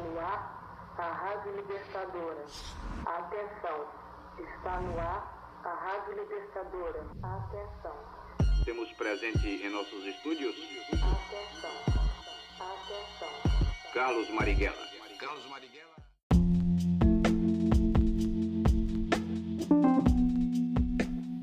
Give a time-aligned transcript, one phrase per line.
[0.00, 2.44] no ar a Rádio Libertadora.
[3.06, 3.86] Atenção,
[4.38, 7.06] está no ar a Rádio Libertadora.
[7.22, 7.92] Atenção.
[8.64, 10.54] Temos presente em nossos estúdios
[10.92, 11.70] Atenção.
[12.60, 13.92] Atenção.
[13.92, 14.76] Carlos Marighella.
[15.18, 15.90] Carlos Marighella.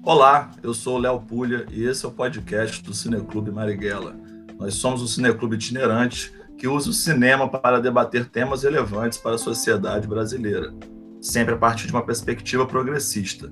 [0.03, 4.15] Olá, eu sou o Léo Pulha e esse é o podcast do Cineclube Marighella.
[4.57, 9.37] Nós somos um cineclube itinerante que usa o cinema para debater temas relevantes para a
[9.37, 10.73] sociedade brasileira,
[11.21, 13.51] sempre a partir de uma perspectiva progressista.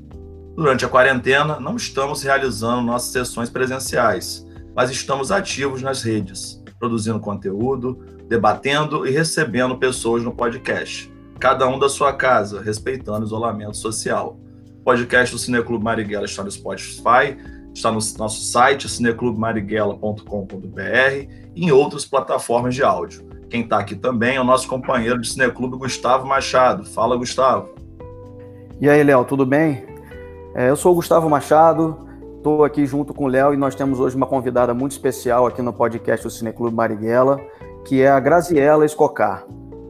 [0.56, 7.20] Durante a quarentena, não estamos realizando nossas sessões presenciais, mas estamos ativos nas redes, produzindo
[7.20, 13.78] conteúdo, debatendo e recebendo pessoas no podcast, cada um da sua casa, respeitando o isolamento
[13.78, 14.40] social.
[14.80, 17.38] O podcast do Cineclube Marighella está no Spotify,
[17.76, 23.26] está no nosso site, cineclubemarighella.com.br e em outras plataformas de áudio.
[23.50, 26.86] Quem está aqui também é o nosso companheiro de Cineclube, Gustavo Machado.
[26.86, 27.70] Fala, Gustavo.
[28.80, 29.86] E aí, Léo, tudo bem?
[30.56, 31.98] É, eu sou o Gustavo Machado,
[32.38, 35.62] estou aqui junto com o Léo e nós temos hoje uma convidada muito especial aqui
[35.62, 37.40] no podcast do Cineclube Marighella,
[37.86, 39.46] que é a Graziela Escocar.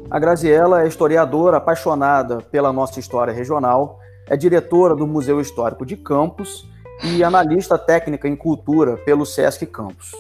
[0.10, 5.96] A Graziela é historiadora apaixonada pela nossa história regional, é diretora do Museu Histórico de
[5.96, 6.68] Campos
[7.04, 10.12] e analista técnica em cultura pelo Sesc Campos.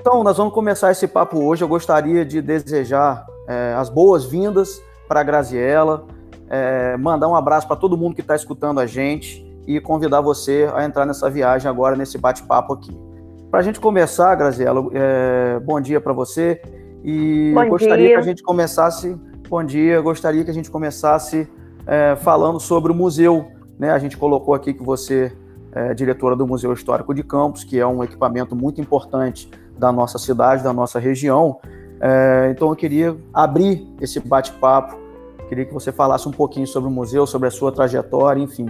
[0.00, 1.62] Então, nós vamos começar esse papo hoje.
[1.62, 6.06] Eu gostaria de desejar é, as boas-vindas para a Graziela,
[6.48, 10.68] é, mandar um abraço para todo mundo que está escutando a gente e convidar você
[10.74, 12.96] a entrar nessa viagem agora, nesse bate-papo aqui.
[13.50, 16.60] Para a gente começar, Graziela, é, bom dia para você
[17.02, 18.14] e bom gostaria dia.
[18.16, 19.16] que a gente começasse.
[19.48, 21.48] Bom dia, gostaria que a gente começasse
[21.86, 23.48] é, falando sobre o museu.
[23.78, 23.90] Né?
[23.90, 25.32] A gente colocou aqui que você
[25.72, 30.18] é diretora do Museu Histórico de Campos, que é um equipamento muito importante da nossa
[30.18, 31.60] cidade, da nossa região.
[32.00, 34.98] É, então eu queria abrir esse bate-papo,
[35.48, 38.66] queria que você falasse um pouquinho sobre o museu, sobre a sua trajetória, enfim.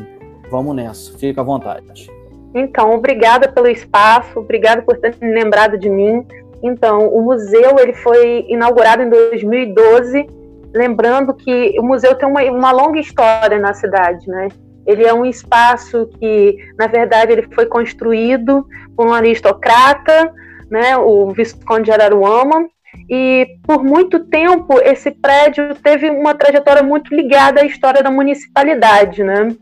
[0.51, 2.11] Vamos nessa, fica à vontade.
[2.55, 6.27] Então, obrigada pelo espaço, obrigada por ter lembrado de mim.
[6.63, 10.27] Então, o museu ele foi inaugurado em 2012,
[10.75, 14.49] lembrando que o museu tem uma, uma longa história na cidade, né?
[14.89, 18.67] Ele é um espaço que, na verdade, ele foi construído
[18.97, 20.33] por um aristocrata,
[20.71, 22.67] né, o Visconde de Araruama,
[23.09, 29.23] e por muito tempo esse prédio teve uma trajetória muito ligada à história da municipalidade,
[29.23, 29.55] né?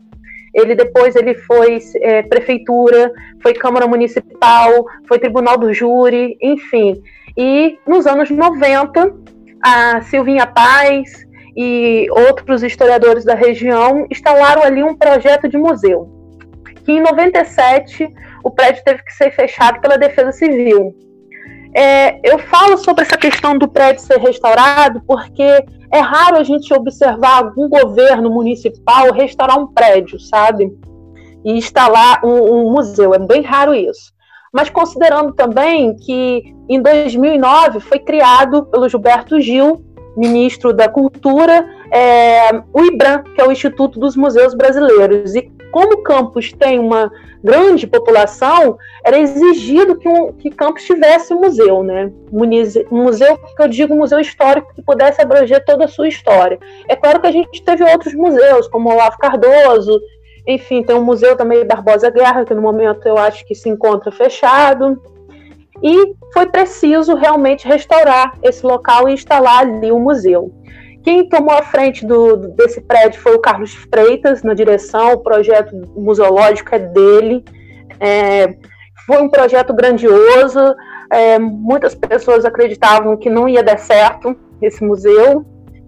[0.53, 3.11] Ele depois ele foi é, prefeitura,
[3.43, 7.03] foi Câmara Municipal, foi Tribunal do Júri, enfim.
[7.37, 9.13] E nos anos 90,
[9.61, 11.26] a Silvinha Paz
[11.57, 16.07] e outros historiadores da região instalaram ali um projeto de museu.
[16.85, 18.07] Que em 97
[18.43, 20.95] o prédio teve que ser fechado pela Defesa Civil.
[21.73, 26.71] É, eu falo sobre essa questão do prédio ser restaurado porque é raro a gente
[26.73, 30.71] observar algum governo municipal restaurar um prédio, sabe?
[31.43, 33.15] E instalar um, um museu.
[33.15, 34.13] É bem raro isso.
[34.53, 39.86] Mas considerando também que em 2009 foi criado pelo Gilberto Gil,
[40.17, 45.35] ministro da Cultura, é, o IBRAM, que é o Instituto dos Museus Brasileiros.
[45.35, 47.11] E como Campos tem uma
[47.43, 52.11] grande população, era exigido que, um, que Campos tivesse um museu, né?
[52.31, 56.57] Um museu, que eu digo, um museu histórico que pudesse abranger toda a sua história.
[56.89, 60.01] É claro que a gente teve outros museus, como o Olavo Cardoso,
[60.47, 64.11] enfim, tem um museu também Barbosa Guerra, que no momento eu acho que se encontra
[64.11, 64.99] fechado.
[65.81, 70.53] E foi preciso realmente restaurar esse local e instalar ali o museu.
[71.03, 75.73] Quem tomou a frente do, desse prédio foi o Carlos Freitas, na direção, o projeto
[75.95, 77.45] museológico é dele.
[77.99, 78.55] É,
[79.05, 80.59] foi um projeto grandioso,
[81.09, 85.45] é, muitas pessoas acreditavam que não ia dar certo esse museu,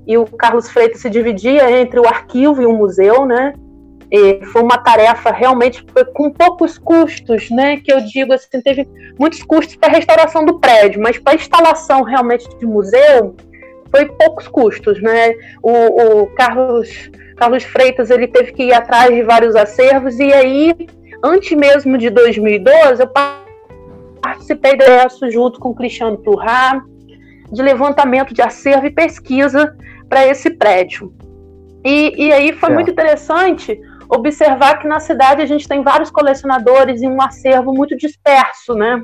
[0.08, 3.54] e o Carlos Freitas se dividia entre o arquivo e o museu, né?
[4.12, 7.78] E foi uma tarefa realmente com poucos custos, né?
[7.78, 8.88] Que eu digo assim, teve
[9.20, 13.36] muitos custos para a restauração do prédio, mas para a instalação realmente de museu,
[13.92, 15.36] foi poucos custos, né?
[15.62, 20.76] O, o, Carlos, Carlos Freitas ele teve que ir atrás de vários acervos e aí,
[21.24, 23.08] antes mesmo de 2012, eu
[24.20, 26.84] participei processo junto com o Cristiano Turra
[27.52, 29.76] de levantamento de acervo e pesquisa
[30.08, 31.14] para esse prédio.
[31.84, 32.74] E, e aí foi é.
[32.74, 37.96] muito interessante observar que na cidade a gente tem vários colecionadores e um acervo muito
[37.96, 39.04] disperso, né?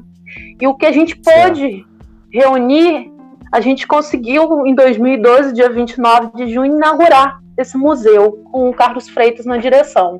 [0.60, 1.86] E o que a gente pôde
[2.32, 3.14] reunir
[3.52, 9.08] a gente conseguiu, em 2012, dia 29 de junho, inaugurar esse museu com o Carlos
[9.08, 10.20] Freitas na direção.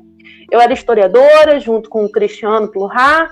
[0.50, 3.28] Eu era historiadora, junto com o Cristiano Plurá,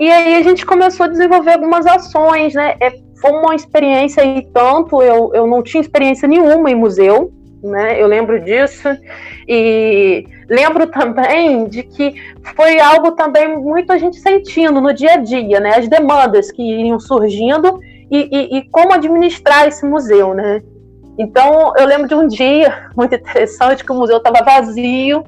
[0.00, 2.74] E aí a gente começou a desenvolver algumas ações, né?
[2.80, 2.90] É,
[3.20, 7.32] foi uma experiência e tanto, eu, eu não tinha experiência nenhuma em museu,
[7.62, 8.00] né?
[8.00, 8.88] Eu lembro disso.
[9.48, 12.14] E lembro também de que
[12.56, 15.76] foi algo também muito a gente sentindo no dia a dia, né?
[15.76, 17.80] As demandas que iriam surgindo
[18.10, 20.62] e, e, e como administrar esse museu, né?
[21.18, 25.24] Então, eu lembro de um dia muito interessante que o museu estava vazio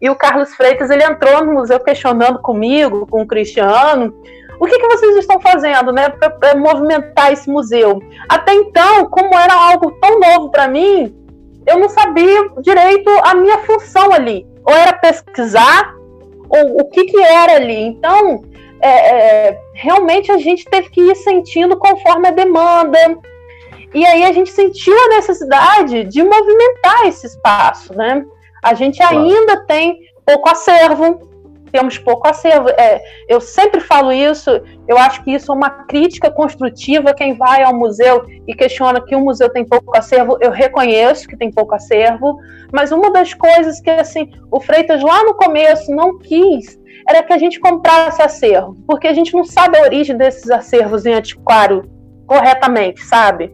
[0.00, 4.14] e o Carlos Freitas ele entrou no museu questionando comigo, com o Cristiano,
[4.60, 8.02] o que, que vocês estão fazendo, né, para movimentar esse museu?
[8.28, 11.14] Até então, como era algo tão novo para mim,
[11.68, 14.46] eu não sabia direito a minha função ali.
[14.64, 15.94] Ou era pesquisar,
[16.48, 17.80] ou o que, que era ali.
[17.80, 18.44] Então,
[18.80, 18.88] é,
[19.48, 22.98] é, realmente a gente teve que ir sentindo conforme a demanda.
[23.94, 28.24] E aí a gente sentiu a necessidade de movimentar esse espaço, né?
[28.62, 29.18] A gente claro.
[29.18, 31.28] ainda tem pouco acervo,
[31.68, 32.68] temos pouco acervo.
[32.70, 34.50] É, eu sempre falo isso,
[34.86, 37.14] eu acho que isso é uma crítica construtiva.
[37.14, 41.36] Quem vai ao museu e questiona que o museu tem pouco acervo, eu reconheço que
[41.36, 42.38] tem pouco acervo,
[42.72, 46.78] mas uma das coisas que assim, o Freitas lá no começo não quis
[47.08, 51.06] era que a gente comprasse acervo, porque a gente não sabe a origem desses acervos
[51.06, 51.88] em antiquário
[52.26, 53.50] corretamente, sabe?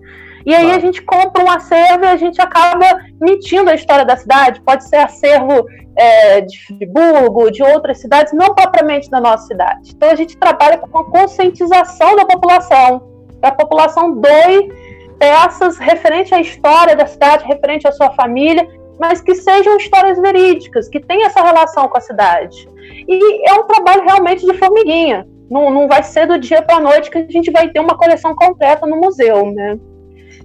[0.46, 4.16] E aí a gente compra um acervo e a gente acaba mentindo a história da
[4.16, 4.60] cidade.
[4.60, 9.92] Pode ser acervo é, de Friburgo, de outras cidades, não propriamente da nossa cidade.
[9.94, 13.02] Então a gente trabalha com a conscientização da população,
[13.40, 14.72] para a população doe
[15.18, 18.66] peças referente à história da cidade, referente à sua família,
[18.98, 22.68] mas que sejam histórias verídicas, que tenham essa relação com a cidade.
[23.08, 25.26] E é um trabalho realmente de formiguinha.
[25.50, 27.96] Não, não vai ser do dia para a noite que a gente vai ter uma
[27.96, 29.78] coleção completa no museu, né?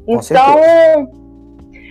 [0.09, 0.59] Então,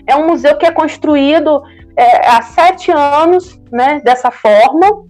[0.06, 1.62] é um museu que é construído
[1.96, 5.04] é, há sete anos, né, dessa forma,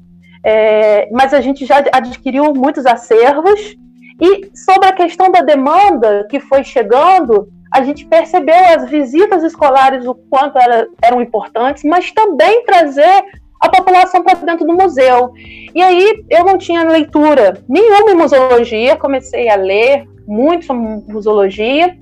[0.45, 3.77] é, mas a gente já adquiriu muitos acervos.
[4.21, 10.07] E sobre a questão da demanda que foi chegando, a gente percebeu as visitas escolares,
[10.07, 13.25] o quanto elas eram importantes, mas também trazer
[13.61, 15.33] a população para dentro do museu.
[15.75, 21.97] E aí eu não tinha leitura nenhuma em museologia, comecei a ler muito sobre museologia,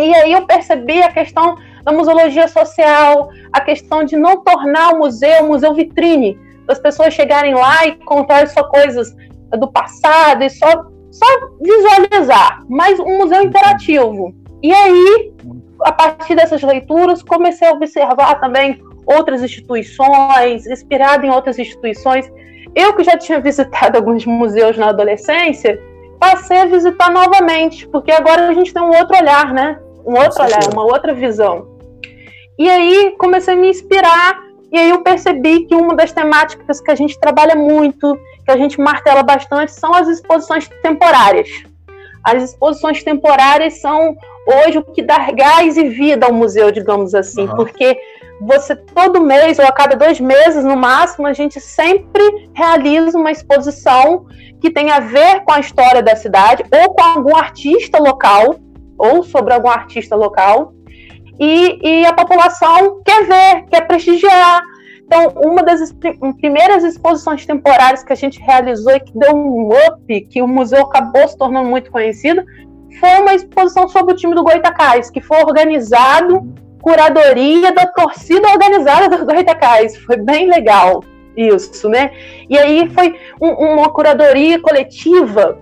[0.00, 4.98] e aí eu percebi a questão da museologia social, a questão de não tornar o
[4.98, 9.14] museu um museu vitrine, das pessoas chegarem lá e contar só coisas
[9.58, 10.68] do passado e só,
[11.10, 11.26] só
[11.60, 14.32] visualizar, mas um museu interativo.
[14.62, 15.32] E aí,
[15.82, 22.30] a partir dessas leituras, comecei a observar também outras instituições, inspirado em outras instituições.
[22.74, 25.80] Eu que já tinha visitado alguns museus na adolescência,
[26.20, 29.80] passei a visitar novamente, porque agora a gente tem um outro olhar, né?
[30.04, 31.78] Um outro olhar, uma outra visão.
[32.58, 36.90] E aí comecei a me inspirar, e aí eu percebi que uma das temáticas que
[36.90, 41.48] a gente trabalha muito, que a gente martela bastante, são as exposições temporárias.
[42.22, 44.16] As exposições temporárias são
[44.46, 47.56] hoje o que dá gás e vida ao museu, digamos assim, uhum.
[47.56, 47.98] porque
[48.40, 53.30] você todo mês ou a cada dois meses no máximo a gente sempre realiza uma
[53.30, 54.26] exposição
[54.60, 58.56] que tem a ver com a história da cidade ou com algum artista local
[59.00, 60.74] ou sobre algum artista local,
[61.38, 64.60] e, e a população quer ver, quer prestigiar.
[65.06, 65.92] Então, uma das
[66.38, 70.82] primeiras exposições temporárias que a gente realizou e que deu um up, que o museu
[70.82, 72.44] acabou se tornando muito conhecido,
[73.00, 79.08] foi uma exposição sobre o time do Goitacás, que foi organizado, curadoria da torcida organizada
[79.08, 79.96] do Goitacás.
[79.96, 81.02] Foi bem legal
[81.36, 82.10] isso, né?
[82.48, 85.58] E aí foi um, uma curadoria coletiva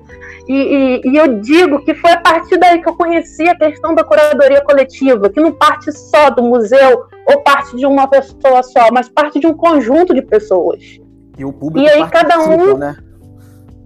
[0.48, 3.94] e, e, e, eu digo que foi a partir daí que eu conheci a questão
[3.94, 8.90] da curadoria coletiva, que não parte só do museu ou parte de uma pessoa só,
[8.90, 10.82] mas parte de um conjunto de pessoas.
[11.36, 12.96] E o público E aí cada um, né?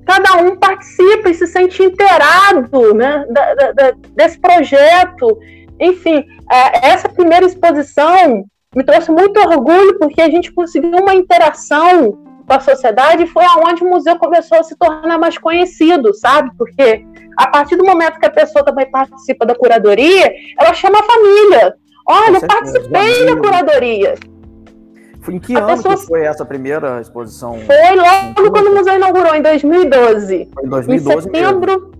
[0.07, 5.39] cada um participa e se sente inteirado, né, da, da, da, desse projeto.
[5.81, 12.19] Enfim, é, essa primeira exposição me trouxe muito orgulho porque a gente conseguiu uma interação
[12.53, 16.51] com a sociedade foi aonde o museu começou a se tornar mais conhecido, sabe?
[16.59, 17.05] Porque
[17.39, 21.75] a partir do momento que a pessoa também participa da curadoria, ela chama a família.
[22.07, 24.15] Olha, eu participei da curadoria.
[25.29, 25.97] Em que a ano pessoa...
[25.97, 27.59] que foi essa primeira exposição?
[27.61, 30.49] Foi logo quando o museu inaugurou, em 2012.
[30.53, 31.93] Foi em 2012 Em setembro, mesmo.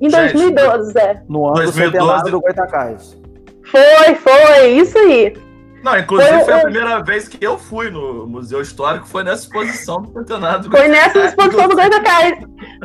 [0.00, 1.22] em 2012, Gente, é.
[1.28, 1.66] No ano 2012...
[1.66, 3.18] do centenário do Goitacás.
[3.64, 5.34] Foi, foi, isso aí.
[5.82, 9.42] Não, inclusive foi, foi a primeira vez que eu fui no Museu Histórico, foi nessa
[9.42, 10.70] exposição do Centenário.
[10.70, 12.38] Foi nessa exposição do Goitacás.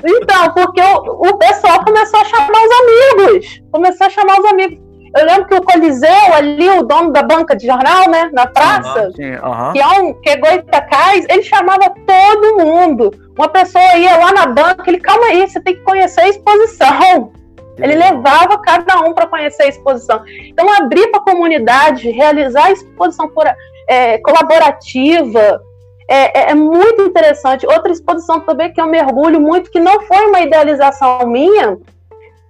[0.04, 3.62] Então, porque o, o pessoal começou a chamar os amigos.
[3.72, 4.84] Começou a chamar os amigos.
[5.16, 9.12] Eu lembro que o Coliseu, ali, o dono da banca de jornal, né, na praça,
[9.16, 9.72] uhum, uhum.
[9.72, 13.12] que é um que é Goitacás, ele chamava todo mundo.
[13.38, 17.32] Uma pessoa ia lá na banca, ele, calma aí, você tem que conhecer a exposição.
[17.78, 20.24] Ele levava cada um para conhecer a exposição.
[20.28, 23.46] Então, abrir para a comunidade, realizar a exposição por,
[23.88, 25.62] é, colaborativa,
[26.08, 27.66] é, é, é, muito interessante.
[27.66, 31.78] Outra exposição também que eu mergulho muito, que não foi uma idealização minha,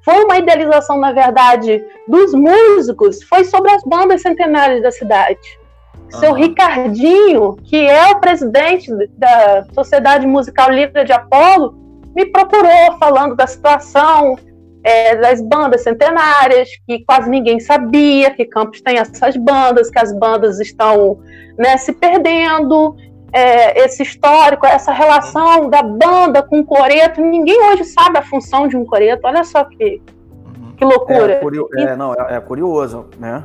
[0.04, 5.60] foi uma idealização, na verdade, dos músicos, foi sobre as bandas centenárias da cidade.
[5.96, 6.20] Uhum.
[6.20, 11.76] Seu Ricardinho, que é o presidente da Sociedade Musical Livre de Apolo,
[12.14, 14.36] me procurou falando da situação
[14.84, 20.12] é, das bandas centenárias, que quase ninguém sabia que Campos tem essas bandas, que as
[20.14, 21.20] bandas estão
[21.58, 22.96] né, se perdendo,
[23.34, 27.20] é, esse histórico, essa relação da banda com o coreto.
[27.20, 29.26] Ninguém hoje sabe a função de um coreto.
[29.26, 30.02] Olha só que,
[30.46, 30.72] uhum.
[30.78, 31.34] que loucura.
[31.34, 33.44] É, curio, é, não, é, é, curioso, né?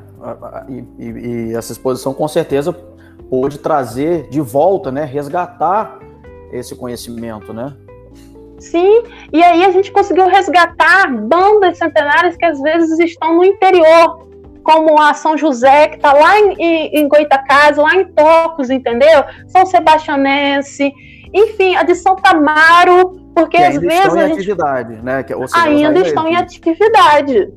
[0.68, 2.70] E, e, e, essa exposição com certeza
[3.30, 5.04] pôde trazer de volta, né?
[5.04, 5.98] Resgatar
[6.52, 7.74] esse conhecimento, né?
[8.58, 14.28] Sim, e aí a gente conseguiu resgatar bandas centenárias que às vezes estão no interior,
[14.64, 19.24] como a São José, que está lá em, em Goitacazes, lá em Tocos, entendeu?
[19.46, 20.92] São Sebastianense,
[21.32, 24.32] enfim, a de São Tamaro, porque às vezes estão a gente...
[24.32, 25.22] atividade, né?
[25.22, 27.52] Que, seja, ainda estão em atividade.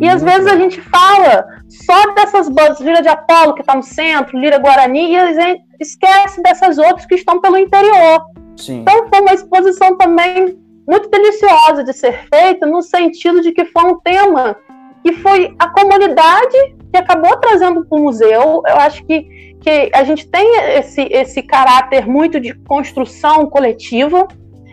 [0.00, 3.82] E às vezes a gente fala só dessas bandas, Lira de Apolo, que está no
[3.82, 8.22] centro, Lira Guarani, e a gente esquece dessas outras que estão pelo interior.
[8.60, 8.80] Sim.
[8.80, 13.84] Então foi uma exposição também muito deliciosa de ser feita, no sentido de que foi
[13.84, 14.56] um tema
[15.02, 16.56] que foi a comunidade
[16.90, 18.62] que acabou trazendo para o museu.
[18.66, 24.26] Eu acho que, que a gente tem esse, esse caráter muito de construção coletiva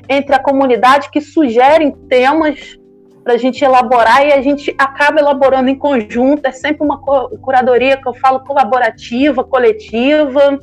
[0.10, 2.78] entre a comunidade que sugerem temas
[3.24, 6.46] para a gente elaborar e a gente acaba elaborando em conjunto.
[6.46, 10.58] É sempre uma curadoria que eu falo colaborativa, coletiva.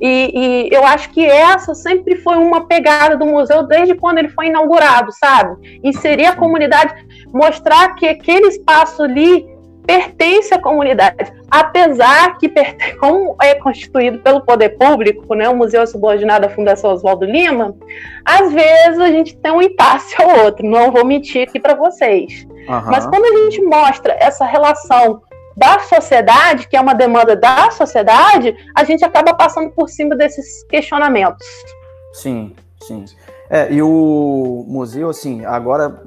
[0.00, 4.28] E, e, eu acho que essa sempre foi uma pegada do museu desde quando ele
[4.28, 5.80] foi inaugurado, sabe?
[5.82, 6.94] Inserir a comunidade,
[7.32, 9.46] mostrar que aquele espaço ali
[9.88, 12.52] pertence à comunidade, apesar que,
[13.00, 17.74] como é constituído pelo poder público, né, o museu é subordinado à Fundação Oswaldo Lima,
[18.22, 22.46] às vezes a gente tem um impasse ao outro, não vou mentir aqui para vocês.
[22.68, 22.82] Uhum.
[22.86, 25.22] Mas quando a gente mostra essa relação
[25.58, 30.62] da sociedade, que é uma demanda da sociedade, a gente acaba passando por cima desses
[30.64, 31.44] questionamentos.
[32.12, 32.54] Sim,
[32.86, 33.04] sim.
[33.50, 36.00] É, e o museu, assim, agora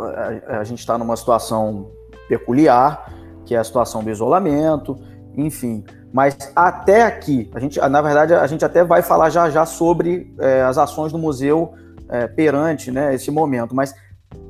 [0.48, 1.92] a, a gente está numa situação
[2.30, 3.12] peculiar,
[3.46, 4.98] que é a situação do isolamento,
[5.36, 5.84] enfim.
[6.14, 10.34] Mas até aqui, a gente, na verdade, a gente até vai falar já já sobre
[10.40, 11.74] é, as ações do museu
[12.08, 13.76] é, perante né, esse momento.
[13.76, 13.94] Mas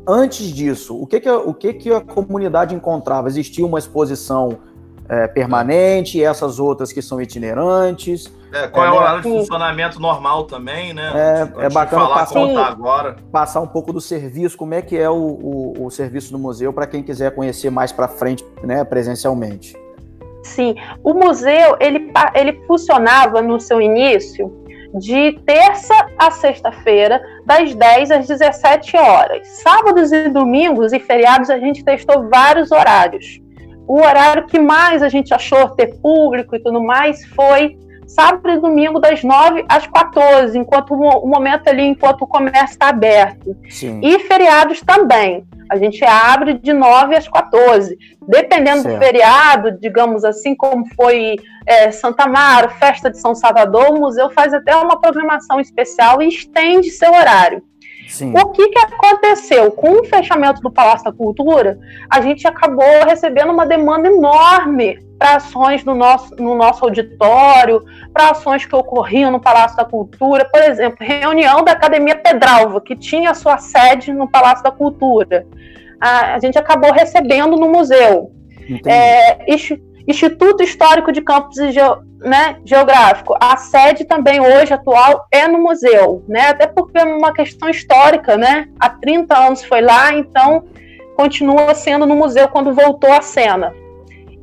[0.08, 3.28] antes disso, o que, que, o que, que a comunidade encontrava?
[3.28, 4.60] Existia uma exposição
[5.12, 8.32] é, permanente, e essas outras que são itinerantes.
[8.54, 11.12] É, qual é, é o horário de funcionamento normal também, né?
[11.14, 13.18] É, é bacana passar, tá agora.
[13.30, 16.72] passar um pouco do serviço, como é que é o, o, o serviço do museu
[16.72, 19.76] para quem quiser conhecer mais para frente, né, presencialmente.
[20.44, 24.50] Sim, o museu ele, ele funcionava no seu início
[24.98, 29.48] de terça a sexta-feira, das 10 às 17 horas.
[29.62, 33.41] Sábados e domingos e feriados a gente testou vários horários
[33.92, 38.58] o horário que mais a gente achou ter público e tudo mais foi sábado e
[38.58, 43.54] domingo das 9 às 14, enquanto o momento ali, enquanto o comércio está aberto.
[43.70, 44.00] Sim.
[44.02, 45.46] E feriados também.
[45.70, 47.98] A gente abre de 9 às 14.
[48.26, 48.96] Dependendo certo.
[48.96, 51.36] do feriado, digamos assim, como foi
[51.68, 56.30] é, Santa Amaro, Festa de São Salvador, o museu faz até uma programação especial e
[56.30, 57.62] estende seu horário.
[58.12, 58.34] Sim.
[58.36, 59.72] O que, que aconteceu?
[59.72, 65.38] Com o fechamento do Palácio da Cultura, a gente acabou recebendo uma demanda enorme para
[65.38, 70.62] ações no nosso, no nosso auditório, para ações que ocorriam no Palácio da Cultura, por
[70.62, 75.48] exemplo, reunião da Academia Pedralva, que tinha sua sede no Palácio da Cultura.
[76.02, 78.32] A, a gente acabou recebendo no museu.
[78.86, 79.54] É,
[80.08, 81.72] Instituto Histórico de Campos e
[82.20, 83.36] né, geográfico.
[83.40, 86.50] A sede também hoje atual é no museu, né?
[86.50, 88.68] Até porque é uma questão histórica, né?
[88.80, 90.64] Há 30 anos foi lá, então
[91.16, 93.74] continua sendo no museu quando voltou à cena.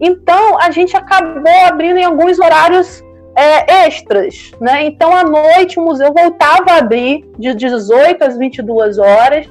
[0.01, 3.03] Então a gente acabou abrindo em alguns horários
[3.37, 4.85] é, extras, né?
[4.85, 9.49] Então à noite o museu voltava a abrir de 18 às 22 horas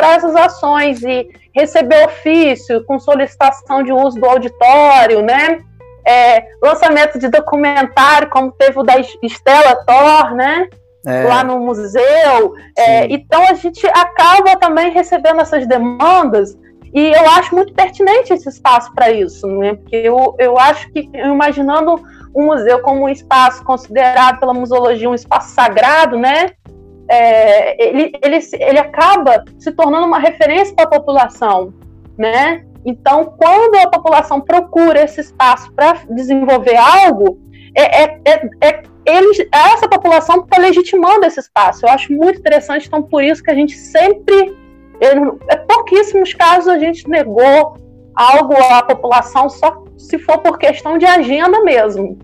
[0.00, 5.60] para essas ações e receber ofício com solicitação de uso do auditório, né?
[6.06, 10.68] é, lançamento de documentário, como teve o da Estela Thor, né?
[11.06, 11.24] É.
[11.24, 12.54] Lá no museu.
[12.76, 16.58] É, então a gente acaba também recebendo essas demandas
[16.92, 19.74] e eu acho muito pertinente esse espaço para isso, né?
[19.74, 22.02] Porque eu, eu acho que, imaginando
[22.34, 26.50] um museu como um espaço considerado pela museologia um espaço sagrado, né?
[27.10, 31.74] É, ele, ele, ele acaba se tornando uma referência para a população,
[32.16, 32.64] né?
[32.86, 37.38] Então, quando a população procura esse espaço para desenvolver algo,
[37.74, 41.84] é, é, é, é eles, essa população está legitimando esse espaço.
[41.84, 44.56] Eu acho muito interessante, então por isso que a gente sempre,
[45.00, 47.76] é pouquíssimos casos a gente negou
[48.14, 52.18] algo à população só se for por questão de agenda mesmo.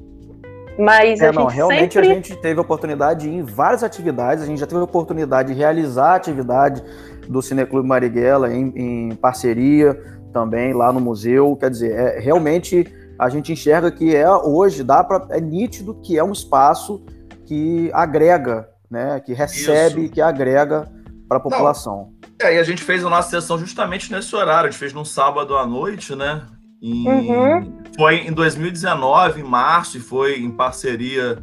[0.79, 2.11] Mas é, a não, realmente sempre...
[2.11, 5.59] a gente teve oportunidade de ir em várias atividades, a gente já teve oportunidade de
[5.59, 6.83] realizar a atividade
[7.29, 9.95] do Cineclube Marighella em, em parceria
[10.33, 11.57] também lá no museu.
[11.57, 12.87] Quer dizer, é, realmente
[13.19, 17.05] a gente enxerga que é hoje dá para é nítido que é um espaço
[17.47, 20.13] que agrega, né, que recebe, Isso.
[20.13, 20.91] que agrega
[21.29, 22.13] para a população.
[22.41, 22.49] Não.
[22.49, 25.05] É, e a gente fez a nossa sessão justamente nesse horário, a gente fez num
[25.05, 26.43] sábado à noite, né?
[26.83, 27.83] Em, uhum.
[27.97, 31.43] Foi em 2019, em março, e foi em parceria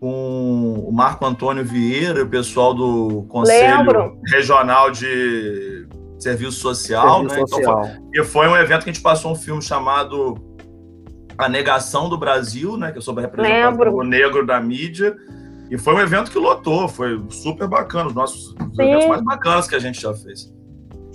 [0.00, 4.18] com o Marco Antônio Vieira, o pessoal do Conselho Lembro.
[4.26, 5.86] Regional de
[6.18, 7.46] Serviço Social, Serviço né?
[7.46, 7.84] Social.
[7.84, 10.34] Então foi, e foi um evento que a gente passou um filme chamado
[11.36, 12.90] A Negação do Brasil, né?
[12.90, 15.16] Que é sobre a representação do negro da mídia.
[15.70, 19.68] E foi um evento que lotou, foi super bacana, os nossos os eventos mais bacanas
[19.68, 20.52] que a gente já fez.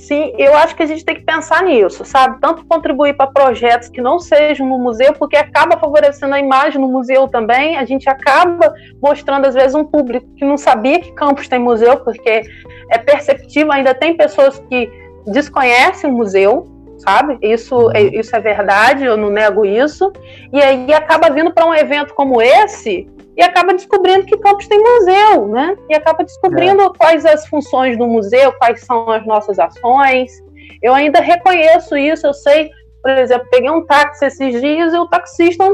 [0.06, 2.40] Sim, eu acho que a gente tem que pensar nisso, sabe?
[2.40, 6.88] Tanto contribuir para projetos que não sejam no museu, porque acaba favorecendo a imagem no
[6.88, 7.76] museu também.
[7.76, 8.72] A gente acaba
[9.02, 12.44] mostrando, às vezes, um público que não sabia que Campos tem museu, porque
[12.92, 14.88] é perceptível, ainda tem pessoas que
[15.26, 16.68] desconhecem o museu,
[17.00, 17.40] sabe?
[17.42, 20.14] Isso, é, isso é verdade, eu não nego isso.
[20.54, 23.08] E aí acaba vindo para um evento como esse
[23.38, 25.78] e acaba descobrindo que Campos tem museu, né?
[25.90, 26.90] E acaba descobrindo é.
[26.98, 30.32] quais as funções do museu, quais são as nossas ações.
[30.82, 32.70] Eu ainda reconheço isso, eu sei,
[33.02, 35.66] por exemplo, peguei um táxi esses dias e o taxista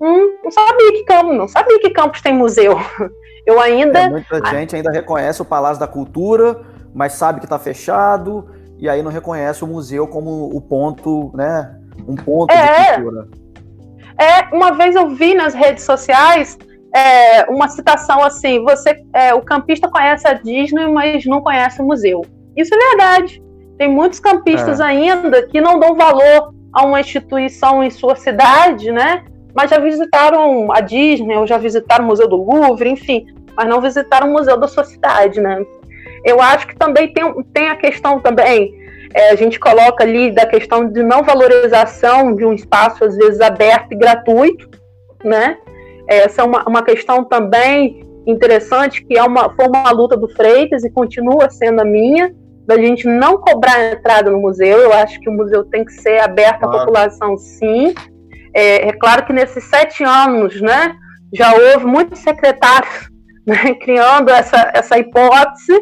[0.00, 2.76] hum, não sabia que Campos, não sabia que Campos tem museu.
[3.46, 4.00] Eu ainda.
[4.00, 8.88] É, muita gente ainda reconhece o Palácio da Cultura, mas sabe que está fechado, e
[8.88, 11.78] aí não reconhece o museu como o ponto, né?
[12.08, 12.96] Um ponto é.
[12.96, 13.28] de cultura.
[14.18, 16.58] É, uma vez eu vi nas redes sociais
[16.96, 21.84] é, uma citação assim: você, é, o campista conhece a Disney, mas não conhece o
[21.84, 22.24] museu.
[22.56, 23.42] Isso é verdade.
[23.78, 24.84] Tem muitos campistas é.
[24.84, 29.24] ainda que não dão valor a uma instituição em sua cidade, né?
[29.54, 33.80] Mas já visitaram a Disney, ou já visitaram o Museu do Louvre, enfim, mas não
[33.80, 35.64] visitaram o museu da sua cidade, né?
[36.24, 38.74] Eu acho que também tem, tem a questão também
[39.16, 43.40] é, a gente coloca ali da questão de não valorização de um espaço, às vezes,
[43.40, 44.68] aberto e gratuito,
[45.24, 45.56] né?
[46.08, 50.84] Essa é uma, uma questão também interessante, que é uma, foi uma luta do Freitas
[50.84, 52.34] e continua sendo a minha,
[52.66, 54.78] da gente não cobrar a entrada no museu.
[54.78, 56.76] Eu acho que o museu tem que ser aberto claro.
[56.76, 57.94] à população, sim.
[58.52, 60.96] É, é, claro que nesses sete anos, né,
[61.32, 63.10] já houve muitos secretários
[63.46, 65.74] né, criando essa, essa hipótese,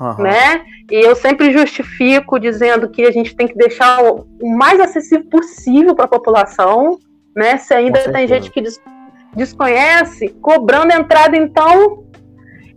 [0.00, 0.22] uhum.
[0.22, 0.64] né?
[0.90, 5.94] E eu sempre justifico dizendo que a gente tem que deixar o, mais acessível possível
[5.94, 6.98] para a população,
[7.36, 7.56] né?
[7.58, 8.80] Se ainda tem gente que des,
[9.34, 12.04] desconhece, cobrando entrada, então,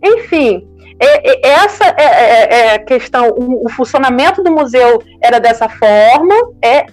[0.02, 0.66] enfim,
[0.98, 3.30] é, é, essa é, é, a questão.
[3.30, 6.86] O, o, funcionamento do museu era dessa forma, é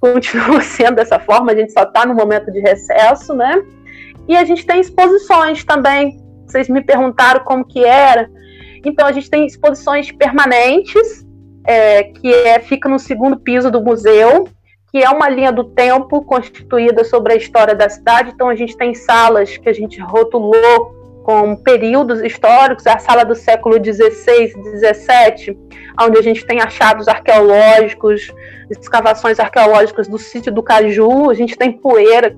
[0.00, 1.52] continua sendo dessa forma.
[1.52, 3.62] A gente só está no momento de recesso, né?
[4.26, 6.20] E a gente tem exposições também.
[6.46, 8.28] Vocês me perguntaram como que era.
[8.84, 11.24] Então a gente tem exposições permanentes,
[11.66, 14.48] é, que é, fica no segundo piso do museu,
[14.94, 18.30] que é uma linha do tempo constituída sobre a história da cidade.
[18.32, 23.34] Então a gente tem salas que a gente rotulou com períodos históricos, a sala do
[23.34, 25.58] século XVI, XVII,
[26.00, 28.32] onde a gente tem achados arqueológicos,
[28.70, 32.36] escavações arqueológicas do sítio do Caju, a gente tem poeira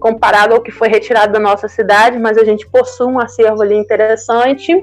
[0.00, 3.76] comparado ao que foi retirado da nossa cidade, mas a gente possui um acervo ali
[3.76, 4.74] interessante.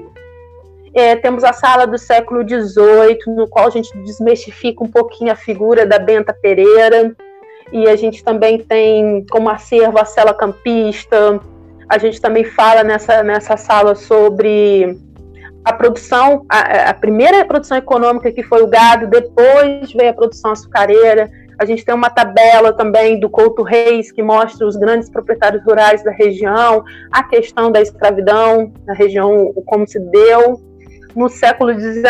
[0.92, 5.36] É, temos a sala do século XVIII, no qual a gente desmistifica um pouquinho a
[5.36, 7.14] figura da Benta Pereira.
[7.72, 11.40] E a gente também tem como acervo a cela campista.
[11.88, 14.98] A gente também fala nessa, nessa sala sobre
[15.64, 20.50] a produção, a, a primeira produção econômica que foi o gado, depois veio a produção
[20.50, 21.30] açucareira.
[21.58, 26.02] A gente tem uma tabela também do Couto Reis, que mostra os grandes proprietários rurais
[26.02, 30.69] da região, a questão da escravidão na região, como se deu
[31.14, 32.06] no século XIX,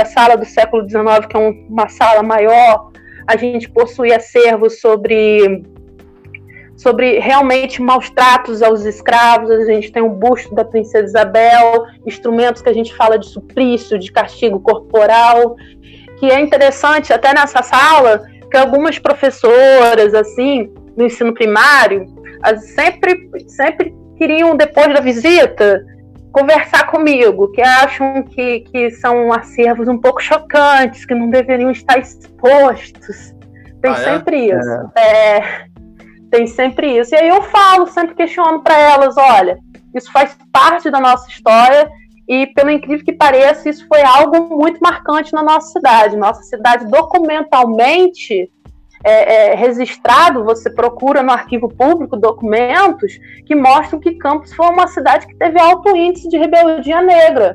[0.00, 2.90] a sala do século XIX, que é um, uma sala maior,
[3.26, 5.62] a gente possui acervos sobre
[6.76, 12.62] sobre realmente maus tratos aos escravos, a gente tem o busto da princesa Isabel, instrumentos
[12.62, 15.56] que a gente fala de suplício, de castigo corporal,
[16.18, 22.06] que é interessante até nessa sala que algumas professoras assim no ensino primário
[22.74, 25.84] sempre sempre queriam depois da visita
[26.32, 31.98] conversar comigo, que acham que, que são acervos um pouco chocantes, que não deveriam estar
[31.98, 33.34] expostos.
[33.82, 34.04] Tem ah, é?
[34.04, 34.56] sempre é?
[34.56, 34.90] isso.
[34.96, 35.38] É.
[35.38, 35.66] é.
[36.30, 37.14] tem sempre isso.
[37.14, 39.58] E aí eu falo, sempre questiono para elas, olha,
[39.94, 41.90] isso faz parte da nossa história
[42.28, 46.16] e, pelo incrível que pareça, isso foi algo muito marcante na nossa cidade.
[46.16, 48.48] Nossa cidade, documentalmente,
[49.02, 54.86] é, é, registrado, você procura no arquivo público documentos que mostram que Campos foi uma
[54.88, 57.54] cidade que teve alto índice de rebeldia negra,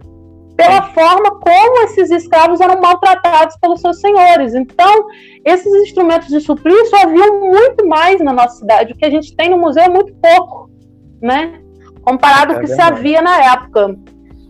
[0.58, 4.56] pela forma como esses escravos eram maltratados pelos seus senhores.
[4.56, 5.08] Então,
[5.44, 8.94] esses instrumentos de suplício haviam muito mais na nossa cidade.
[8.94, 10.70] O que a gente tem no museu é muito pouco,
[11.22, 11.60] né?
[12.02, 13.96] Comparado ao é que se havia na época.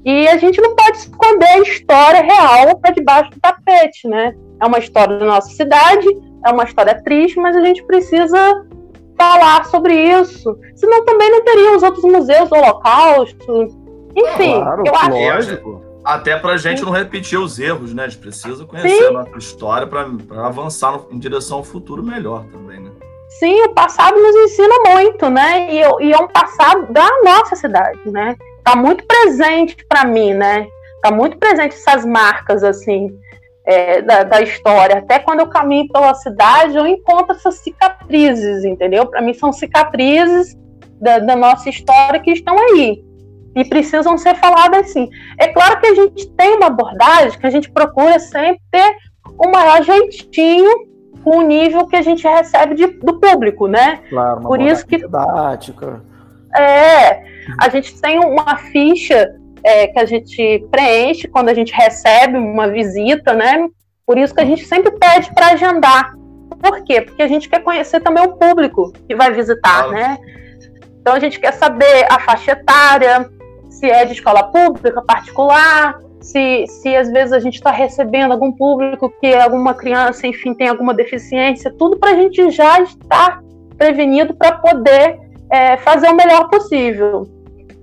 [0.05, 4.35] E a gente não pode esconder a história real para debaixo do tapete, né?
[4.61, 6.07] É uma história da nossa cidade,
[6.45, 8.65] é uma história triste, mas a gente precisa
[9.17, 10.57] falar sobre isso.
[10.75, 13.67] Senão também não teria os outros museus do Holocausto.
[14.15, 15.09] Enfim, claro, eu acho.
[15.11, 15.85] Lógico.
[16.03, 18.03] Até para a gente não repetir os erros, né?
[18.03, 19.07] A gente precisa conhecer Sim.
[19.07, 20.07] a nossa história para
[20.45, 22.91] avançar no, em direção ao futuro melhor também, né?
[23.27, 25.73] Sim, o passado nos ensina muito, né?
[25.73, 28.37] E, e é um passado da nossa cidade, né?
[28.65, 30.67] tá muito presente para mim, né?
[31.01, 33.15] Tá muito presente essas marcas, assim,
[33.65, 34.99] é, da, da, história.
[34.99, 39.05] Até quando eu caminho pela cidade, eu encontro essas cicatrizes, entendeu?
[39.05, 40.55] Para mim são cicatrizes
[40.99, 43.03] da, da, nossa história que estão aí
[43.55, 45.09] e precisam ser faladas assim.
[45.39, 48.95] É claro que a gente tem uma abordagem que a gente procura sempre ter
[49.37, 50.87] o maior jeitinho
[51.23, 54.01] com o nível que a gente recebe de, do público, né?
[54.09, 56.01] Claro, uma Por isso que didática
[56.55, 57.23] é,
[57.59, 62.67] a gente tem uma ficha é, que a gente preenche quando a gente recebe uma
[62.67, 63.67] visita, né?
[64.05, 66.13] Por isso que a gente sempre pede para agendar.
[66.61, 67.01] Por quê?
[67.01, 70.19] Porque a gente quer conhecer também o público que vai visitar, né?
[71.01, 73.27] Então a gente quer saber a faixa etária,
[73.71, 78.51] se é de escola pública, particular, se, se às vezes a gente está recebendo algum
[78.51, 83.41] público que alguma criança, enfim, tem alguma deficiência, tudo para a gente já estar
[83.77, 85.19] prevenido para poder
[85.51, 87.34] é, fazer o melhor possível.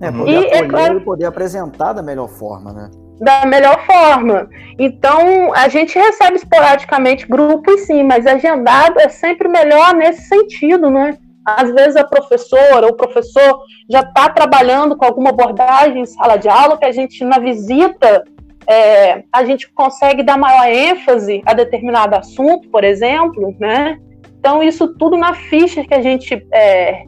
[0.02, 2.90] É, poder e, é claro, e poder apresentar da melhor forma, né?
[3.20, 4.48] Da melhor forma.
[4.76, 11.16] Então, a gente recebe esporadicamente grupos, sim, mas agendado é sempre melhor nesse sentido, né?
[11.46, 16.36] Às vezes a professora ou o professor já está trabalhando com alguma abordagem em sala
[16.36, 18.24] de aula que a gente, na visita,
[18.66, 23.98] é, a gente consegue dar maior ênfase a determinado assunto, por exemplo, né?
[24.40, 27.04] Então, isso tudo na ficha que a gente é,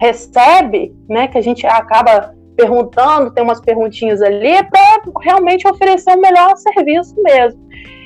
[0.00, 6.10] recebe, né, que a gente acaba perguntando, tem umas perguntinhas ali, é para realmente oferecer
[6.10, 7.60] o melhor serviço mesmo.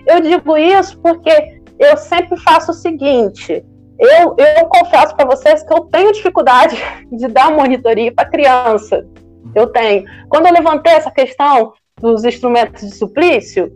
[0.07, 3.65] Eu digo isso porque eu sempre faço o seguinte:
[3.99, 6.77] eu, eu confesso para vocês que eu tenho dificuldade
[7.11, 9.07] de dar monitoria para criança.
[9.55, 10.05] Eu tenho.
[10.29, 13.73] Quando eu levantei essa questão dos instrumentos de suplício,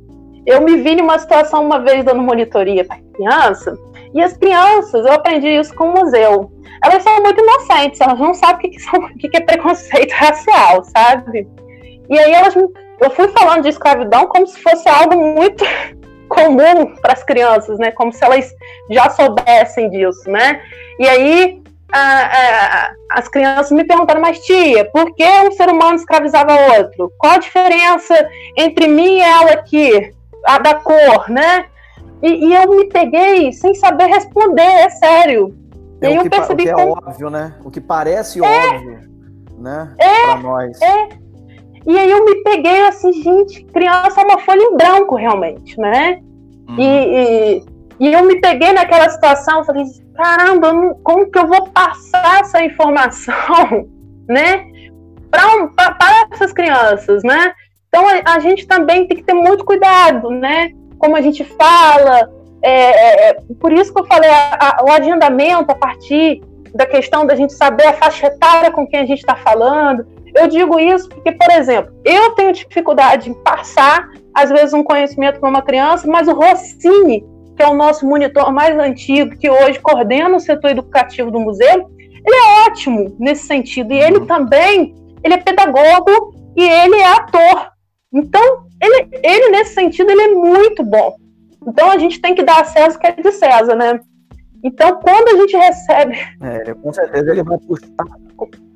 [0.46, 3.76] eu me vi numa situação uma vez dando monitoria para criança,
[4.14, 6.50] e as crianças, eu aprendi isso com o museu
[6.84, 10.84] elas são muito inocentes, elas não sabem o que, são, o que é preconceito racial,
[10.84, 11.48] sabe?
[12.08, 15.64] E aí elas, eu fui falando de escravidão como se fosse algo muito
[16.28, 17.90] comum para as crianças, né?
[17.92, 18.48] Como se elas
[18.90, 20.60] já soubessem disso, né?
[20.98, 25.96] E aí a, a, as crianças me perguntaram, mas tia, por que um ser humano
[25.96, 27.12] escravizava outro?
[27.18, 30.12] Qual a diferença entre mim e ela aqui?
[30.46, 31.66] A da cor, né?
[32.22, 35.56] E, e eu me peguei sem saber responder, é sério.
[36.00, 36.92] É e que, percebi o que é como...
[36.92, 37.54] óbvio, né?
[37.64, 39.00] O que parece é, óbvio,
[39.58, 39.94] né?
[39.98, 40.80] É, pra nós.
[40.80, 41.08] É.
[41.86, 46.20] E aí eu me peguei assim, gente, criança é uma folha em branco, realmente, né?
[46.68, 46.76] Uhum.
[46.78, 47.64] E, e,
[48.00, 53.88] e, eu me peguei naquela situação, falei, caramba, como que eu vou passar essa informação,
[54.28, 54.66] né?
[55.30, 57.52] Para essas crianças, né?
[57.96, 60.70] Então a, a gente também tem que ter muito cuidado, né?
[60.98, 62.30] Como a gente fala,
[62.62, 66.42] é, é, é, por isso que eu falei a, a, o agendamento a partir
[66.74, 70.06] da questão da gente saber a faixa etária com quem a gente está falando.
[70.34, 75.40] Eu digo isso porque, por exemplo, eu tenho dificuldade em passar, às vezes, um conhecimento
[75.40, 77.24] para uma criança, mas o Rossini,
[77.56, 81.90] que é o nosso monitor mais antigo, que hoje coordena o setor educativo do museu,
[82.26, 83.94] ele é ótimo nesse sentido.
[83.94, 87.75] E ele também, ele é pedagogo e ele é ator.
[88.16, 91.16] Então, ele, ele nesse sentido, ele é muito bom.
[91.66, 94.00] Então a gente tem que dar a César o que é de César, né?
[94.64, 96.16] Então, quando a gente recebe.
[96.40, 97.88] É, com certeza ele vai puxar.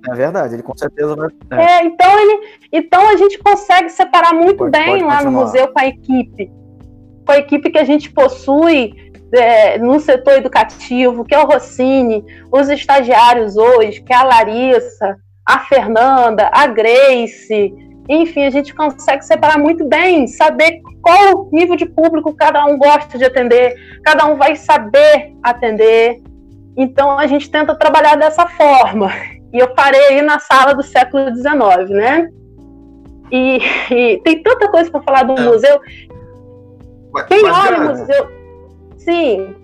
[0.09, 1.29] É verdade, ele com certeza vai.
[1.53, 5.31] É, é então, ele, então a gente consegue separar muito pode, bem pode lá no
[5.31, 6.50] museu com a equipe.
[7.26, 8.94] Com a equipe que a gente possui
[9.33, 15.16] é, no setor educativo, que é o Rossini, os estagiários hoje, que é a Larissa,
[15.46, 17.74] a Fernanda, a Grace,
[18.14, 23.16] enfim, a gente consegue separar muito bem, saber qual nível de público cada um gosta
[23.16, 26.20] de atender, cada um vai saber atender.
[26.77, 29.12] Então a gente tenta trabalhar dessa forma.
[29.53, 32.29] E eu parei aí na sala do século XIX, né?
[33.31, 33.61] E,
[33.92, 35.42] e tem tanta coisa para falar do é.
[35.42, 35.81] museu.
[37.12, 38.29] Mas, Quem mas, olha o museu.
[38.99, 39.55] Sim.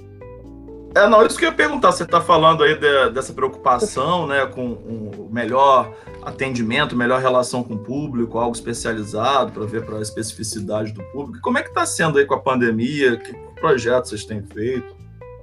[0.94, 1.90] É, não, isso que eu ia perguntar.
[1.90, 5.92] Você está falando aí de, dessa preocupação né, com o melhor
[6.26, 11.40] atendimento, melhor relação com o público, algo especializado para ver para a especificidade do público.
[11.40, 13.16] Como é que está sendo aí com a pandemia?
[13.16, 14.96] Que projetos vocês têm feito?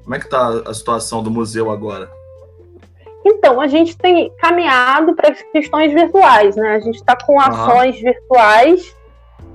[0.03, 2.11] Como é que está a situação do museu agora?
[3.25, 6.75] Então, a gente tem caminhado para questões virtuais, né?
[6.75, 8.93] A gente está com ações virtuais.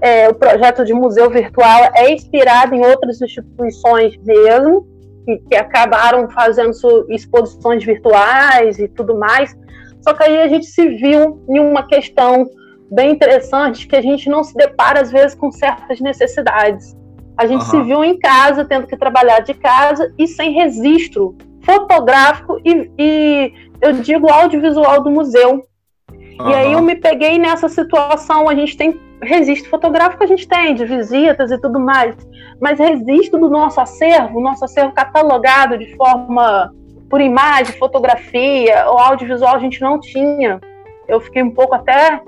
[0.00, 4.86] É, o projeto de museu virtual é inspirado em outras instituições mesmo,
[5.26, 6.72] que, que acabaram fazendo
[7.10, 9.54] exposições virtuais e tudo mais.
[10.02, 12.48] Só que aí a gente se viu em uma questão
[12.90, 16.96] bem interessante que a gente não se depara às vezes com certas necessidades.
[17.36, 17.70] A gente uhum.
[17.70, 23.52] se viu em casa, tendo que trabalhar de casa e sem registro fotográfico e, e
[23.80, 25.62] eu digo audiovisual do museu.
[26.10, 26.50] Uhum.
[26.50, 28.48] E aí eu me peguei nessa situação.
[28.48, 32.16] A gente tem registro fotográfico, a gente tem de visitas e tudo mais,
[32.60, 36.72] mas registro do nosso acervo, nosso acervo catalogado de forma
[37.08, 40.60] por imagem, fotografia ou audiovisual, a gente não tinha.
[41.06, 42.20] Eu fiquei um pouco até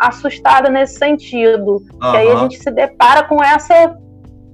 [0.00, 1.72] assustada nesse sentido.
[1.72, 2.10] Uhum.
[2.10, 3.96] Que aí a gente se depara com essa.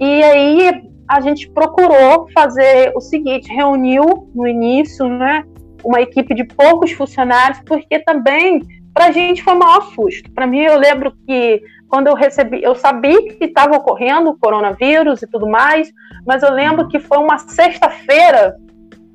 [0.01, 5.45] E aí a gente procurou fazer o seguinte: reuniu no início, né?
[5.85, 10.31] Uma equipe de poucos funcionários, porque também para a gente foi o maior susto.
[10.33, 15.23] Para mim, eu lembro que quando eu recebi, eu sabia que estava ocorrendo o coronavírus
[15.23, 15.93] e tudo mais,
[16.27, 18.57] mas eu lembro que foi uma sexta-feira,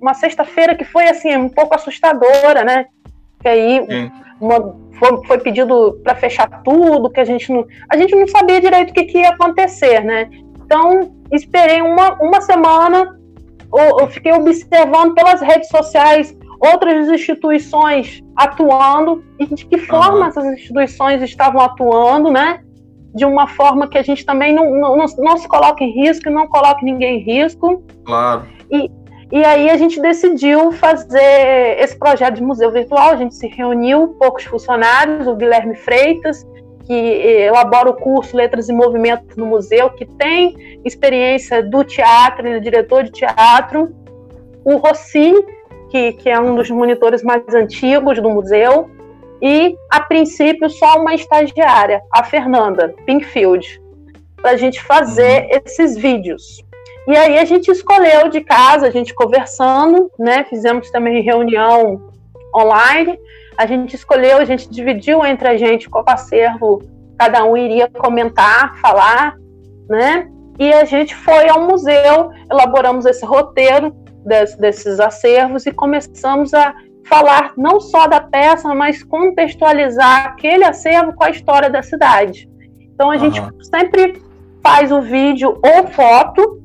[0.05, 2.85] uma sexta-feira que foi assim um pouco assustadora, né?
[3.41, 8.15] Que aí uma, foi, foi, pedido para fechar tudo, que a gente não, a gente
[8.15, 10.29] não sabia direito o que, que ia acontecer, né?
[10.63, 13.17] Então esperei uma, uma semana,
[13.73, 20.25] eu, eu fiquei observando pelas redes sociais outras instituições atuando e de que forma uhum.
[20.25, 22.59] essas instituições estavam atuando, né?
[23.15, 26.31] De uma forma que a gente também não, não, não se coloque em risco e
[26.31, 27.83] não coloque ninguém em risco.
[28.05, 28.43] Claro.
[28.69, 28.89] E,
[29.31, 33.11] e aí a gente decidiu fazer esse projeto de museu virtual.
[33.11, 36.45] A gente se reuniu, poucos funcionários, o Guilherme Freitas,
[36.85, 42.57] que elabora o curso Letras e Movimento no Museu, que tem experiência do teatro, ele
[42.57, 43.93] é diretor de teatro.
[44.63, 45.33] O Rossi,
[45.89, 48.89] que, que é um dos monitores mais antigos do museu,
[49.41, 53.81] e, a princípio, só uma estagiária, a Fernanda Pinkfield,
[54.37, 55.61] para a gente fazer uhum.
[55.65, 56.63] esses vídeos.
[57.07, 60.43] E aí a gente escolheu de casa, a gente conversando, né?
[60.45, 62.11] Fizemos também reunião
[62.55, 63.17] online.
[63.57, 66.81] A gente escolheu, a gente dividiu entre a gente qual acervo
[67.17, 69.35] cada um iria comentar, falar,
[69.89, 70.27] né?
[70.57, 73.93] E a gente foi ao museu, elaboramos esse roteiro,
[74.25, 76.73] des, desses acervos e começamos a
[77.07, 82.49] falar não só da peça, mas contextualizar aquele acervo com a história da cidade.
[82.93, 83.19] Então a uhum.
[83.19, 84.21] gente sempre
[84.63, 86.61] faz o vídeo ou foto,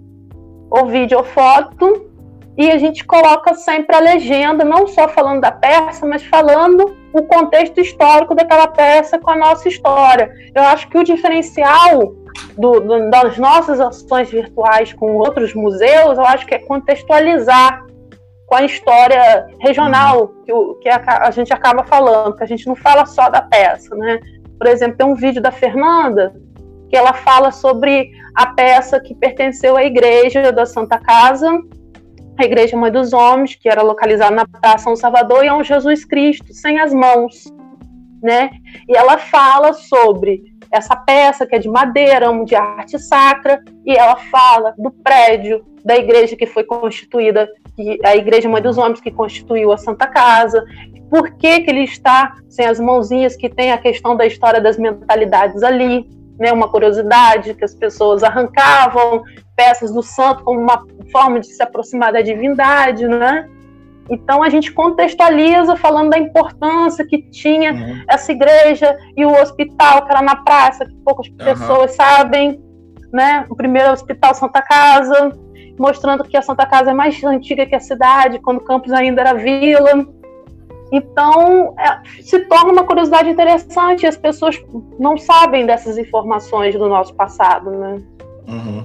[0.71, 2.11] ou vídeo ou foto,
[2.57, 7.23] e a gente coloca sempre a legenda, não só falando da peça, mas falando o
[7.23, 10.31] contexto histórico daquela peça com a nossa história.
[10.55, 12.15] Eu acho que o diferencial
[12.59, 17.85] do, do, das nossas ações virtuais com outros museus, eu acho que é contextualizar
[18.47, 20.53] com a história regional que,
[20.83, 24.19] que a, a, gente acaba falando, que a gente não fala só da peça, né?
[24.59, 26.35] Por exemplo, tem um vídeo da Fernanda
[26.91, 31.49] que ela fala sobre a peça que pertenceu à igreja da Santa Casa,
[32.37, 35.63] a Igreja Mãe dos Homens, que era localizada na Praça São Salvador, e é um
[35.63, 37.45] Jesus Cristo sem as mãos,
[38.23, 38.51] né?
[38.89, 44.17] E ela fala sobre essa peça que é de madeira, de arte sacra, e ela
[44.17, 47.49] fala do prédio da igreja que foi constituída,
[48.05, 50.65] a Igreja Mãe dos Homens que constituiu a Santa Casa,
[51.09, 54.77] por que, que ele está sem as mãozinhas, que tem a questão da história das
[54.77, 56.07] mentalidades ali,
[56.41, 59.23] né, uma curiosidade que as pessoas arrancavam
[59.55, 63.47] peças do santo como uma forma de se aproximar da divindade, né?
[64.09, 68.03] Então a gente contextualiza falando da importância que tinha uhum.
[68.09, 71.37] essa igreja e o hospital que era na praça, que poucas uhum.
[71.37, 72.59] pessoas sabem,
[73.13, 73.45] né?
[73.51, 75.31] O primeiro hospital Santa Casa,
[75.79, 79.35] mostrando que a Santa Casa é mais antiga que a cidade, quando Campos ainda era
[79.35, 80.07] vila.
[80.93, 84.07] Então é, se torna uma curiosidade interessante.
[84.07, 84.61] As pessoas
[84.99, 88.03] não sabem dessas informações do nosso passado, né?
[88.49, 88.85] Uhum.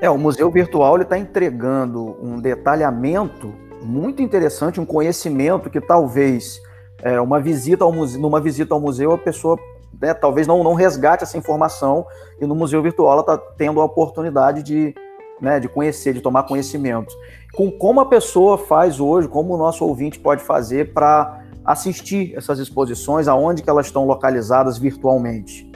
[0.00, 6.60] É, o museu virtual está entregando um detalhamento muito interessante, um conhecimento que talvez
[7.02, 9.58] é, uma visita ao museu, numa visita ao museu a pessoa
[10.00, 12.04] né, talvez não, não resgate essa informação
[12.40, 14.94] e no museu virtual ela está tendo a oportunidade de,
[15.40, 17.14] né, de conhecer, de tomar conhecimento.
[17.54, 22.58] Com como a pessoa faz hoje, como o nosso ouvinte pode fazer para assistir essas
[22.58, 25.70] exposições, aonde que elas estão localizadas virtualmente?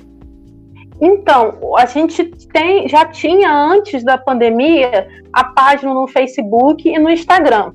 [1.00, 7.10] Então, a gente tem, já tinha antes da pandemia a página no Facebook e no
[7.10, 7.72] Instagram.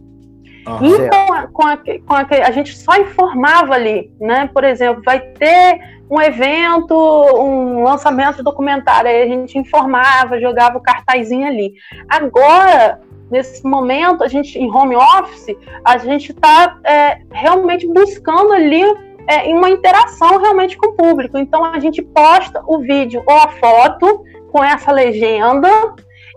[0.66, 4.50] Ah, e com a, com, a, com a, a, gente só informava ali, né?
[4.54, 10.78] Por exemplo, vai ter um evento, um lançamento de documentário, aí a gente informava, jogava
[10.78, 11.74] o cartazinho ali.
[12.10, 13.00] Agora,
[13.32, 18.84] nesse momento, a gente em home office, a gente está é, realmente buscando ali
[19.28, 21.38] é, uma interação realmente com o público.
[21.38, 25.70] Então a gente posta o vídeo ou a foto com essa legenda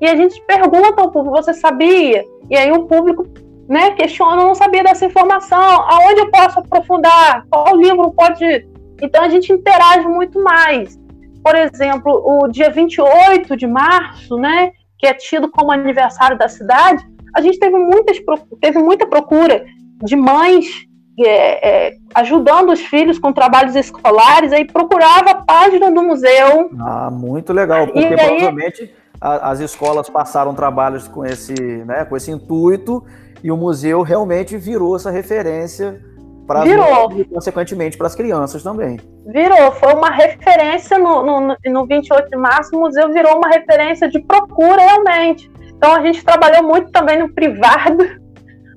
[0.01, 2.25] e a gente pergunta ao público: você sabia?
[2.51, 3.27] E aí o público
[3.69, 8.69] né, questiona, não sabia dessa informação, aonde eu posso aprofundar, qual livro pode.
[9.03, 10.99] Então a gente interage muito mais.
[11.43, 14.73] Por exemplo, o dia 28 de março, né,
[15.05, 18.17] que é tido como aniversário da cidade, a gente teve, muitas,
[18.59, 19.67] teve muita procura
[20.03, 20.87] de mães
[21.21, 26.71] é, é, ajudando os filhos com trabalhos escolares, aí procurava a página do museu.
[26.81, 32.17] Ah, muito legal, porque aí, provavelmente a, as escolas passaram trabalhos com esse, né, com
[32.17, 33.05] esse intuito
[33.43, 36.01] e o museu realmente virou essa referência
[36.47, 38.99] para e consequentemente para as crianças também.
[39.27, 44.09] Virou, foi uma referência no, no, no 28 de março, o museu virou uma referência
[44.09, 45.51] de procura realmente.
[45.77, 48.05] Então a gente trabalhou muito também no privado,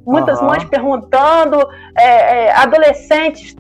[0.06, 0.48] muitas uhum.
[0.48, 1.60] mães perguntando,
[1.98, 3.56] é, é, adolescentes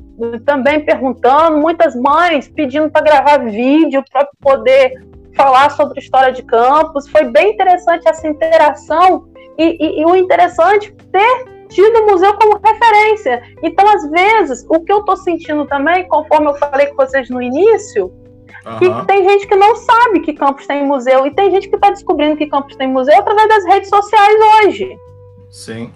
[0.45, 4.93] também perguntando, muitas mães pedindo para gravar vídeo para poder
[5.35, 7.07] falar sobre a história de campus.
[7.09, 12.59] Foi bem interessante essa interação e, e, e o interessante ter tido o museu como
[12.63, 13.41] referência.
[13.61, 17.41] Então, às vezes, o que eu estou sentindo também, conforme eu falei com vocês no
[17.41, 18.05] início,
[18.65, 18.77] uhum.
[18.79, 21.89] que tem gente que não sabe que Campos tem museu e tem gente que está
[21.89, 24.97] descobrindo que Campos tem museu através das redes sociais hoje.
[25.49, 25.91] Sim.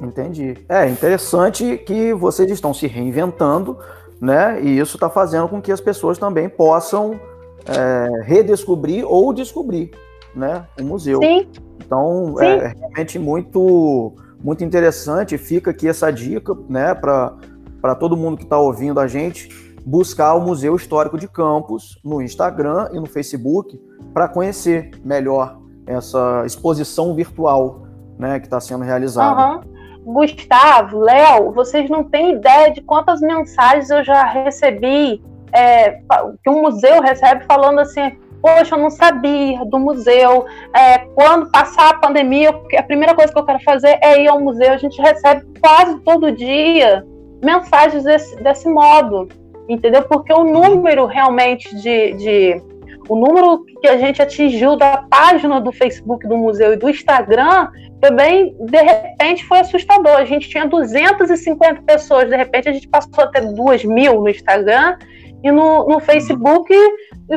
[0.00, 0.54] Entendi.
[0.68, 3.78] É interessante que vocês estão se reinventando,
[4.20, 4.60] né?
[4.62, 7.18] E isso está fazendo com que as pessoas também possam
[7.66, 9.90] é, redescobrir ou descobrir,
[10.34, 10.66] né?
[10.78, 11.18] O museu.
[11.22, 11.48] Sim.
[11.84, 12.44] Então Sim.
[12.44, 15.38] é realmente muito muito interessante.
[15.38, 16.94] Fica aqui essa dica, né?
[16.94, 19.48] Para todo mundo que está ouvindo a gente
[19.84, 23.80] buscar o Museu Histórico de Campos no Instagram e no Facebook
[24.12, 27.86] para conhecer melhor essa exposição virtual
[28.18, 29.58] né, que está sendo realizada.
[29.58, 29.76] Uhum.
[30.14, 35.22] Gustavo, Léo, vocês não têm ideia de quantas mensagens eu já recebi,
[35.52, 36.00] é,
[36.42, 41.90] que um museu recebe falando assim, poxa, eu não sabia do museu, é, quando passar
[41.90, 45.00] a pandemia, a primeira coisa que eu quero fazer é ir ao museu, a gente
[45.00, 47.04] recebe quase todo dia
[47.42, 49.28] mensagens desse, desse modo,
[49.68, 50.02] entendeu?
[50.02, 52.62] Porque o número realmente de, de
[53.08, 57.68] o número que a gente atingiu da página do Facebook do museu e do Instagram
[58.00, 60.16] também, de repente, foi assustador.
[60.16, 64.28] A gente tinha 250 pessoas, de repente a gente passou a ter 2 mil no
[64.28, 64.96] Instagram
[65.42, 66.74] e no, no Facebook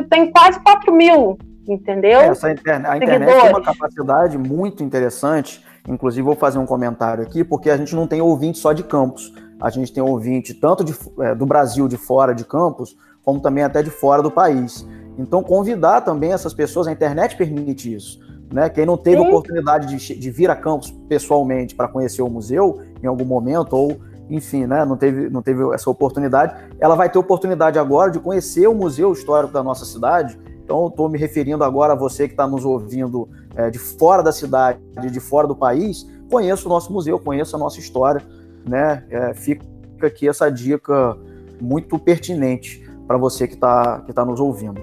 [0.08, 2.20] tem quase 4 mil, entendeu?
[2.20, 5.64] Essa internet, a internet tem uma capacidade muito interessante.
[5.88, 9.32] Inclusive, vou fazer um comentário aqui, porque a gente não tem ouvinte só de campos.
[9.60, 13.64] A gente tem ouvinte tanto de, é, do Brasil, de fora de campos, como também
[13.64, 14.86] até de fora do país.
[15.18, 18.20] Então, convidar também essas pessoas, a internet permite isso.
[18.52, 18.68] Né?
[18.68, 19.28] Quem não teve Sim.
[19.28, 24.00] oportunidade de, de, vir a Campos pessoalmente para conhecer o museu em algum momento, ou
[24.30, 28.66] enfim, né, não, teve, não teve essa oportunidade, ela vai ter oportunidade agora de conhecer
[28.68, 30.38] o museu histórico da nossa cidade.
[30.64, 34.30] Então, estou me referindo agora a você que está nos ouvindo é, de fora da
[34.30, 34.78] cidade,
[35.10, 38.22] de fora do país, conheça o nosso museu, conheça a nossa história.
[38.64, 39.04] Né?
[39.10, 39.66] É, fica
[40.02, 41.16] aqui essa dica
[41.60, 44.80] muito pertinente para você que está que tá nos ouvindo.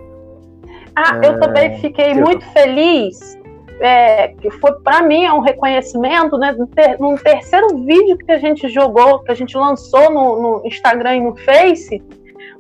[0.94, 3.38] Ah, eu também é, fiquei muito feliz.
[3.80, 6.56] É, que foi para mim é um reconhecimento, né?
[6.74, 11.22] Ter, terceiro vídeo que a gente jogou, que a gente lançou no, no Instagram e
[11.22, 12.04] no Face,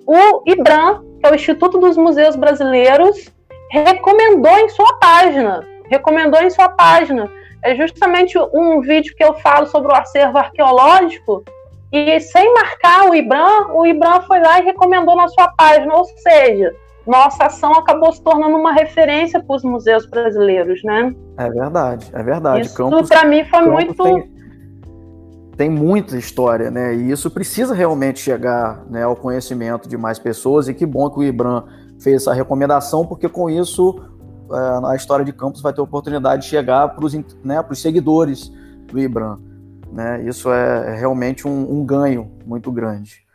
[0.05, 3.31] o IBRAM, que é o Instituto dos Museus Brasileiros,
[3.71, 5.65] recomendou em sua página.
[5.89, 7.31] Recomendou em sua página.
[7.63, 11.43] É justamente um vídeo que eu falo sobre o acervo arqueológico
[11.91, 16.05] e sem marcar o IBRAM, o IBRAM foi lá e recomendou na sua página, ou
[16.05, 16.75] seja,
[17.07, 21.15] nossa ação acabou se tornando uma referência para os museus brasileiros, né?
[21.37, 22.67] É verdade, é verdade.
[22.67, 24.31] Isso para mim foi Campos muito tem,
[25.55, 26.93] tem, muita história, né?
[26.95, 30.67] E isso precisa realmente chegar né, ao conhecimento de mais pessoas.
[30.67, 31.65] E que bom que o Ibram
[31.99, 33.99] fez essa recomendação, porque com isso
[34.51, 38.51] é, a história de Campos vai ter oportunidade de chegar para os né, seguidores
[38.87, 39.39] do Ibram.
[39.91, 40.23] Né?
[40.23, 43.26] Isso é realmente um, um ganho muito grande.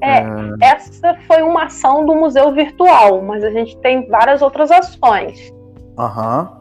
[0.00, 0.24] É, é,
[0.60, 5.52] essa foi uma ação do museu virtual, mas a gente tem várias outras ações.
[5.98, 6.60] Aham.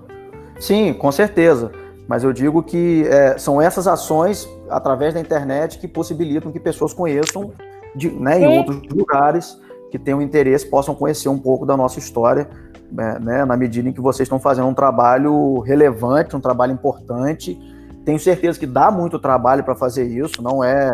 [0.60, 1.72] Sim, com certeza.
[2.08, 6.94] Mas eu digo que é, são essas ações através da internet que possibilitam que pessoas
[6.94, 7.52] conheçam
[7.96, 9.60] de, né, em outros lugares
[9.92, 12.50] que tenham interesse possam conhecer um pouco da nossa história,
[12.92, 17.58] né, né, na medida em que vocês estão fazendo um trabalho relevante, um trabalho importante.
[18.06, 20.94] Tenho certeza que dá muito trabalho para fazer isso, não é,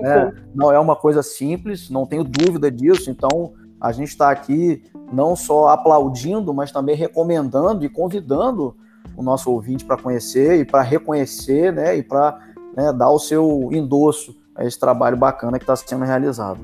[0.00, 3.10] né, não é uma coisa simples, não tenho dúvida disso.
[3.10, 8.76] Então, a gente está aqui não só aplaudindo, mas também recomendando e convidando
[9.16, 12.38] o nosso ouvinte para conhecer e para reconhecer, né, e para
[12.76, 16.60] né, dar o seu endosso a esse trabalho bacana que está sendo realizado.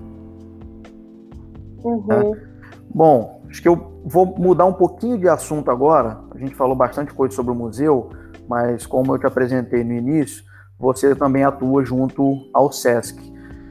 [1.82, 2.06] Uhum.
[2.12, 2.40] É.
[2.94, 6.18] Bom, acho que eu vou mudar um pouquinho de assunto agora.
[6.32, 8.10] A gente falou bastante coisa sobre o museu,
[8.50, 10.42] mas como eu te apresentei no início,
[10.76, 13.16] você também atua junto ao SESC,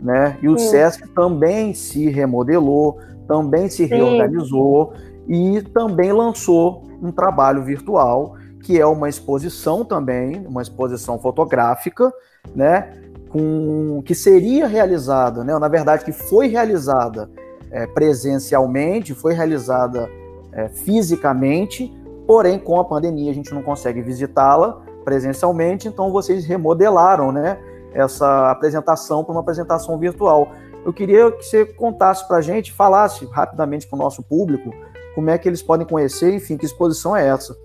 [0.01, 0.37] né?
[0.41, 0.69] E o Sim.
[0.69, 3.93] SESC também se remodelou, também se Sim.
[3.93, 4.93] reorganizou
[5.27, 12.11] e também lançou um trabalho virtual que é uma exposição também, uma exposição fotográfica,
[12.53, 12.93] né,
[13.29, 17.29] com que seria realizada, né, na verdade que foi realizada
[17.71, 20.09] é, presencialmente, foi realizada
[20.51, 21.91] é, fisicamente,
[22.29, 27.57] porém com a pandemia a gente não consegue visitá-la presencialmente, então vocês remodelaram, né,
[27.91, 30.49] essa apresentação para uma apresentação virtual.
[30.85, 34.69] Eu queria que você contasse para a gente, falasse rapidamente para o nosso público
[35.15, 37.57] como é que eles podem conhecer, enfim, que exposição é essa.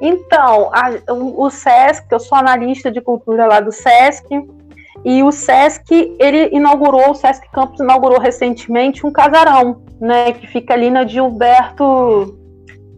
[0.00, 4.26] Então, a, o, SESC, eu sou analista de cultura lá do SESC,
[5.04, 10.74] e o SESC, ele inaugurou, o SESC Campus inaugurou recentemente um casarão, né, que fica
[10.74, 12.41] ali na Gilberto,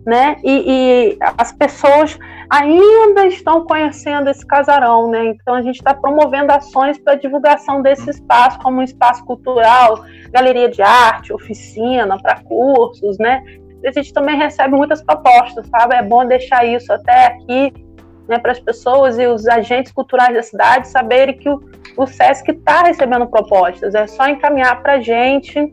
[0.06, 2.18] né, e, e as pessoas
[2.50, 8.10] ainda estão conhecendo esse casarão, né, então a gente está promovendo ações para divulgação desse
[8.10, 13.42] espaço como um espaço cultural, galeria de arte, oficina para cursos, né,
[13.86, 15.94] a gente também recebe muitas propostas, sabe?
[15.94, 17.72] É bom deixar isso até aqui,
[18.28, 21.60] né, para as pessoas e os agentes culturais da cidade saberem que o,
[21.96, 23.94] o SESC está recebendo propostas.
[23.94, 25.70] É só encaminhar para a gente,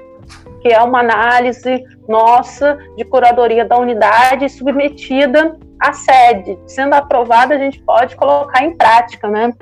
[0.62, 6.58] que é uma análise nossa de curadoria da unidade submetida à sede.
[6.68, 9.54] Sendo aprovada, a gente pode colocar em prática, né?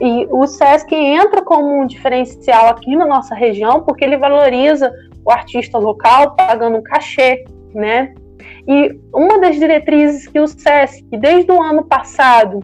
[0.00, 4.92] E o SESC entra como um diferencial aqui na nossa região, porque ele valoriza
[5.24, 7.44] o artista local pagando um cachê,
[7.74, 8.14] né?
[8.66, 12.60] E uma das diretrizes que o SESC, desde o ano passado,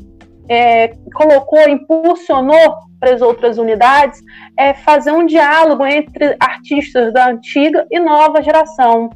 [0.48, 2.76] é, colocou, impulsionou
[3.06, 4.20] para as outras unidades,
[4.56, 9.10] é fazer um diálogo entre artistas da antiga e nova geração.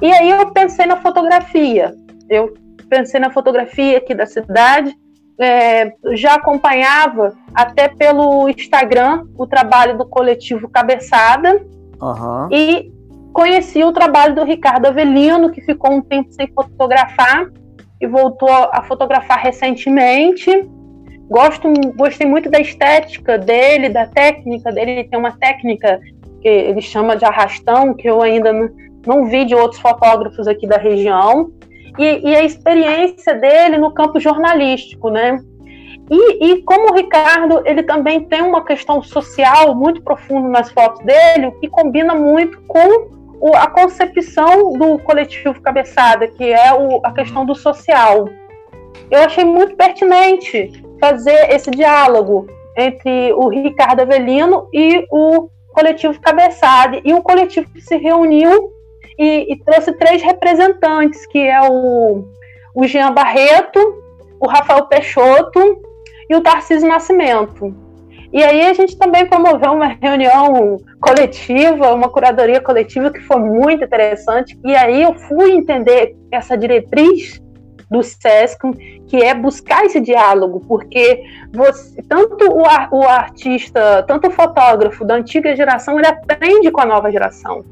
[0.00, 1.94] E aí eu pensei na fotografia.
[2.28, 2.52] Eu
[2.88, 4.92] pensei na fotografia aqui da cidade,
[5.40, 11.64] é, já acompanhava até pelo Instagram o trabalho do coletivo Cabeçada.
[12.00, 12.48] Uhum.
[12.50, 12.92] E
[13.32, 17.46] Conheci o trabalho do Ricardo Avelino, que ficou um tempo sem fotografar
[17.98, 20.50] e voltou a fotografar recentemente.
[21.32, 24.90] Gosto, gostei muito da estética dele, da técnica dele.
[24.90, 25.98] Ele tem uma técnica
[26.42, 28.68] que ele chama de arrastão, que eu ainda não,
[29.06, 31.50] não vi de outros fotógrafos aqui da região.
[31.98, 35.40] E, e, a experiência dele no campo jornalístico, né?
[36.10, 41.02] E, e, como o Ricardo, ele também tem uma questão social muito profunda nas fotos
[41.02, 43.08] dele, que combina muito com
[43.40, 48.28] o, a concepção do coletivo cabeçada, que é o, a questão do social.
[49.10, 52.46] Eu achei muito pertinente fazer esse diálogo
[52.78, 58.70] entre o Ricardo Avelino e o coletivo cabeçada, e um coletivo se reuniu
[59.18, 62.24] e, e trouxe três representantes, que é o,
[62.72, 63.80] o Jean Barreto,
[64.38, 65.82] o Rafael Peixoto
[66.30, 67.74] e o Tarcísio Nascimento.
[68.32, 73.84] E aí a gente também promoveu uma reunião coletiva, uma curadoria coletiva que foi muito
[73.84, 74.58] interessante.
[74.64, 77.42] E aí eu fui entender essa diretriz
[77.92, 78.58] do SESC,
[79.06, 81.22] que é buscar esse diálogo, porque
[81.52, 86.86] você, tanto o, o artista, tanto o fotógrafo da antiga geração, ele aprende com a
[86.86, 87.62] nova geração.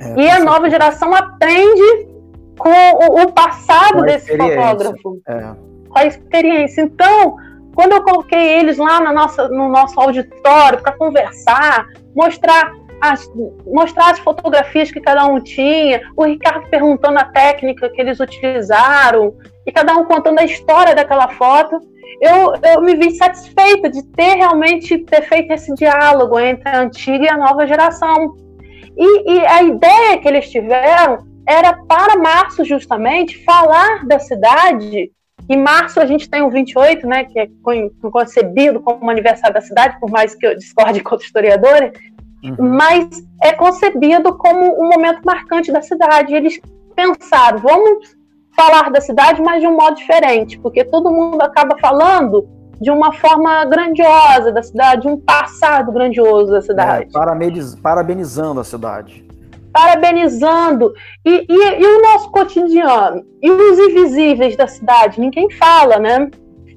[0.00, 2.08] É, e a nova geração aprende
[2.56, 5.20] com o, o passado desse fotógrafo.
[5.26, 5.54] É.
[5.88, 6.82] Com a experiência.
[6.82, 7.36] Então,
[7.74, 13.30] quando eu coloquei eles lá na nossa, no nosso auditório para conversar, mostrar as,
[13.66, 19.34] mostrar as fotografias que cada um tinha, o Ricardo perguntando a técnica que eles utilizaram,
[19.66, 21.80] e cada um contando a história daquela foto,
[22.20, 27.24] eu, eu me vi satisfeita de ter realmente ter feito esse diálogo entre a antiga
[27.24, 28.34] e a nova geração.
[28.96, 35.12] E, e a ideia que eles tiveram era para março justamente falar da cidade
[35.48, 37.48] em março a gente tem o 28, né, que é
[38.12, 41.92] concebido como aniversário da cidade, por mais que eu discorde com outros historiadores,
[42.42, 42.56] uhum.
[42.58, 43.08] mas
[43.42, 46.34] é concebido como um momento marcante da cidade.
[46.34, 46.60] Eles
[46.94, 48.16] pensaram, vamos
[48.56, 52.48] falar da cidade, mas de um modo diferente, porque todo mundo acaba falando
[52.80, 57.08] de uma forma grandiosa da cidade, um passado grandioso da cidade.
[57.14, 59.26] É, parabenizando a cidade.
[59.72, 60.92] Parabenizando.
[61.24, 63.24] E, e, e, o nosso cotidiano?
[63.42, 65.20] E os invisíveis da cidade?
[65.20, 66.30] Ninguém fala, né?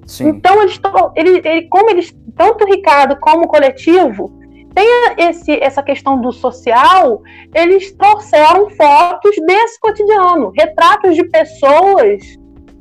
[0.06, 0.30] Sim.
[0.30, 0.80] Então, eles,
[1.16, 4.41] ele, ele, como eles, tanto o Ricardo como o coletivo,
[4.74, 7.22] tem esse, essa questão do social,
[7.54, 12.22] eles trouxeram fotos desse cotidiano, retratos de pessoas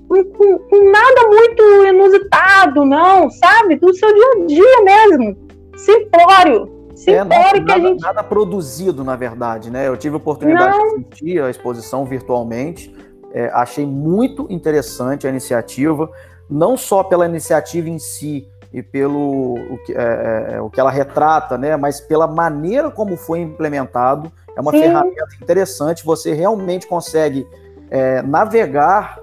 [0.08, 3.76] com, com, com, nada muito inusitado, não, sabe?
[3.76, 5.36] Do seu dia a dia mesmo.
[5.76, 6.80] Simplório.
[6.94, 8.00] Simplório é, nada, que a gente.
[8.00, 9.86] Nada produzido, na verdade, né?
[9.86, 10.98] Eu tive a oportunidade não.
[10.98, 12.94] de assistir a exposição virtualmente.
[13.32, 16.10] É, achei muito interessante a iniciativa,
[16.48, 20.90] não só pela iniciativa em si e pelo o que, é, é, o que ela
[20.90, 21.76] retrata, né?
[21.76, 24.30] Mas pela maneira como foi implementado.
[24.56, 24.80] É uma Sim.
[24.80, 26.04] ferramenta interessante.
[26.04, 27.46] Você realmente consegue
[27.90, 29.20] é, navegar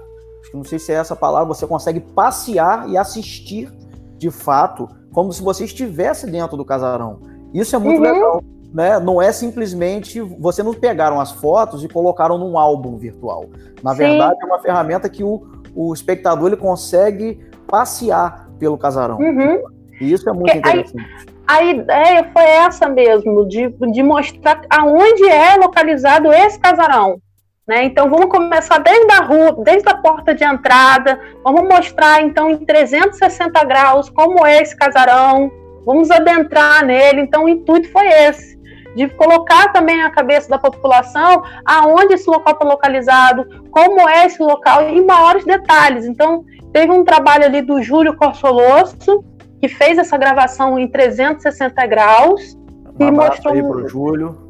[0.48, 3.70] acho que não sei se é essa palavra, você consegue passear e assistir
[4.16, 7.20] de fato, como se você estivesse dentro do casarão.
[7.54, 8.12] Isso é muito uhum.
[8.12, 8.42] legal.
[8.72, 8.98] Né?
[8.98, 13.46] Não é simplesmente você não pegaram as fotos e colocaram num álbum virtual.
[13.82, 13.98] Na Sim.
[13.98, 19.18] verdade, é uma ferramenta que o, o espectador ele consegue passear pelo casarão.
[19.18, 19.62] Uhum.
[20.00, 21.26] E isso é muito Porque interessante.
[21.46, 27.20] A, a ideia foi essa mesmo, de, de mostrar aonde é localizado esse casarão.
[27.66, 27.84] Né?
[27.84, 32.56] Então vamos começar desde a rua, desde a porta de entrada, vamos mostrar então em
[32.56, 35.52] 360 graus como é esse casarão,
[35.84, 37.20] vamos adentrar nele.
[37.20, 38.57] Então o intuito foi esse,
[38.98, 44.42] de colocar também a cabeça da população aonde esse local está localizado, como é esse
[44.42, 46.04] local em maiores detalhes.
[46.04, 49.24] Então teve um trabalho ali do Júlio Corsolosso,
[49.60, 52.58] que fez essa gravação em 360 graus.
[52.98, 54.48] Um e mostrou aí pro Júlio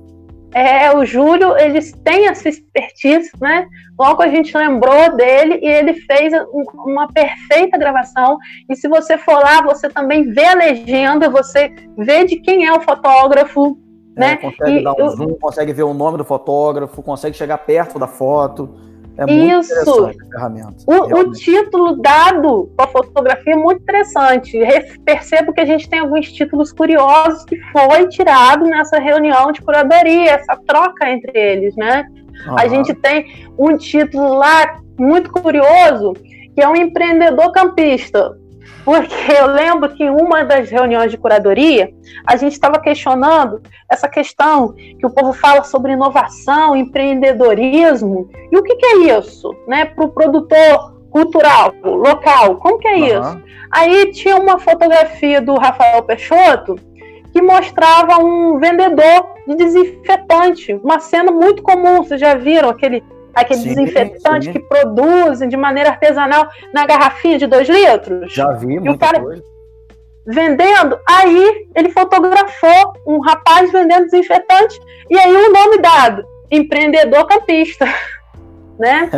[0.54, 3.66] é, o Júlio, eles têm essa expertise, né?
[3.98, 6.32] Logo a gente lembrou dele e ele fez
[6.74, 8.38] uma perfeita gravação.
[8.68, 12.72] E se você for lá, você também vê a legenda, você vê de quem é
[12.72, 13.78] o fotógrafo,
[14.18, 14.36] é, né?
[14.36, 17.98] Consegue e, dar um eu, zoom, consegue ver o nome do fotógrafo, consegue chegar perto
[17.98, 18.68] da foto.
[19.18, 19.72] É muito Isso.
[19.72, 20.76] interessante a ferramenta.
[20.86, 24.56] O, o, título dado com a fotografia é muito interessante.
[25.04, 30.30] Percebo que a gente tem alguns títulos curiosos que foi tirado nessa reunião de curadoria,
[30.30, 32.06] essa troca entre eles, né?
[32.46, 32.58] Uhum.
[32.60, 36.12] A gente tem um título lá muito curioso,
[36.54, 38.37] que é um empreendedor campista.
[38.88, 41.92] Porque eu lembro que em uma das reuniões de curadoria,
[42.26, 48.30] a gente estava questionando essa questão que o povo fala sobre inovação, empreendedorismo.
[48.50, 52.56] E o que, que é isso né, para o produtor cultural, local?
[52.56, 53.04] Como que é uhum.
[53.04, 53.42] isso?
[53.70, 56.76] Aí tinha uma fotografia do Rafael Peixoto
[57.30, 63.60] que mostrava um vendedor de desinfetante, uma cena muito comum, vocês já viram aquele aquele
[63.60, 64.52] sim, desinfetante sim.
[64.52, 68.32] que produzem de maneira artesanal na garrafinha de dois litros.
[68.32, 69.42] Já vi, e o cara coisa.
[70.26, 74.78] vendendo, aí ele fotografou um rapaz vendendo desinfetante
[75.10, 77.86] e aí o nome dado, empreendedor campista,
[78.78, 79.10] né?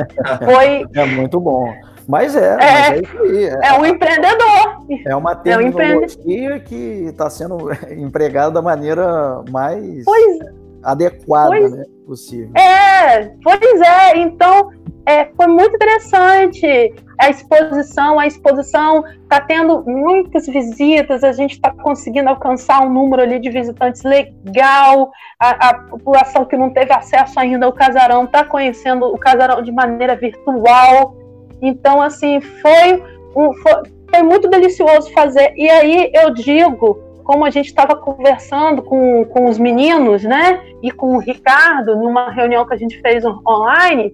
[0.45, 1.73] Foi é muito bom.
[2.11, 3.45] Mas é, é, mas é, isso aí.
[3.45, 4.85] É, é um empreendedor.
[5.07, 10.39] É uma tecnologia é um que está sendo empregada da maneira mais pois,
[10.83, 11.85] adequada, pois, né?
[12.07, 12.51] Possível.
[12.57, 14.19] É, pois é.
[14.19, 14.71] Então,
[15.07, 18.19] é, foi muito interessante a exposição.
[18.19, 23.51] A exposição está tendo muitas visitas, a gente está conseguindo alcançar um número ali de
[23.51, 25.11] visitantes legal.
[25.39, 29.73] A, a população que não teve acesso ainda ao casarão está conhecendo o casarão de
[29.73, 31.17] maneira virtual.
[31.61, 33.03] Então, assim, foi,
[33.37, 35.53] um, foi, foi muito delicioso fazer.
[35.57, 40.91] E aí eu digo como a gente estava conversando com, com os meninos, né, e
[40.91, 44.13] com o Ricardo, numa reunião que a gente fez online,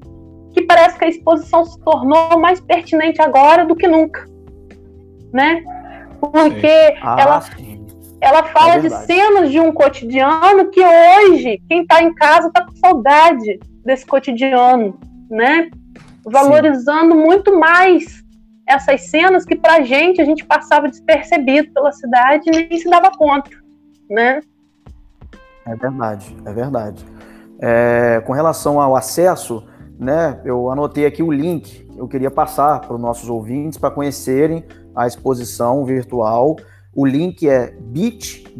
[0.53, 4.29] que parece que a exposição se tornou mais pertinente agora do que nunca,
[5.33, 5.65] né?
[6.21, 7.45] Porque ah, ela,
[8.21, 12.67] ela fala é de cenas de um cotidiano que hoje, quem está em casa está
[12.67, 15.01] com saudade desse cotidiano,
[15.31, 15.71] né?
[16.23, 17.25] Valorizando sim.
[17.25, 18.26] muito mais
[18.67, 22.91] essas cenas que para a gente a gente passava despercebido pela cidade e nem se
[22.91, 23.51] dava conta,
[24.11, 24.41] né?
[25.65, 27.05] É verdade, é verdade.
[27.61, 29.67] É, com relação ao acesso,
[29.99, 33.91] né, eu anotei aqui o link que eu queria passar para os nossos ouvintes para
[33.91, 34.65] conhecerem
[34.95, 36.57] a exposição virtual.
[36.95, 38.55] O link é bit.ly,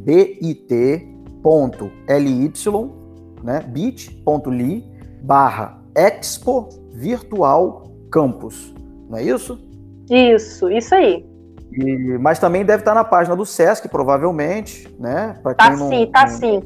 [3.43, 4.85] né, bit.ly
[5.23, 8.75] barra expo virtual campus,
[9.09, 9.66] não é isso?
[10.11, 11.25] Isso, isso aí.
[11.73, 15.37] E, mas também deve estar na página do Sesc, provavelmente, né?
[15.43, 16.63] Pra tá não, sim, tá não, sim.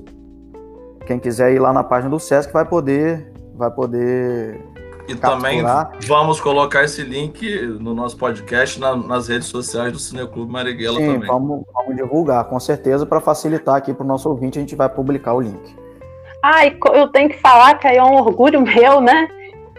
[1.06, 4.60] quem quiser ir lá na página do Sesc vai poder, vai poder
[5.10, 5.60] e também
[6.06, 11.14] vamos colocar esse link no nosso podcast, na, nas redes sociais do Cineclube Marighella Sim,
[11.14, 11.28] também.
[11.28, 14.88] Vamos, vamos divulgar, com certeza, para facilitar aqui para o nosso ouvinte, a gente vai
[14.88, 15.76] publicar o link.
[16.42, 19.28] Ah, eu tenho que falar que aí é um orgulho meu, né?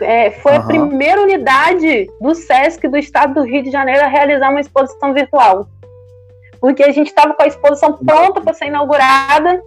[0.02, 0.58] É, foi uhum.
[0.58, 5.14] a primeira unidade do SESC do estado do Rio de Janeiro a realizar uma exposição
[5.14, 5.68] virtual.
[6.60, 9.62] Porque a gente estava com a exposição pronta para ser inaugurada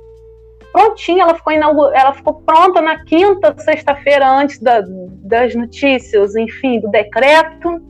[0.74, 4.82] prontinha, ela ficou, ela ficou pronta na quinta, sexta-feira, antes da,
[5.22, 7.80] das notícias, enfim, do decreto,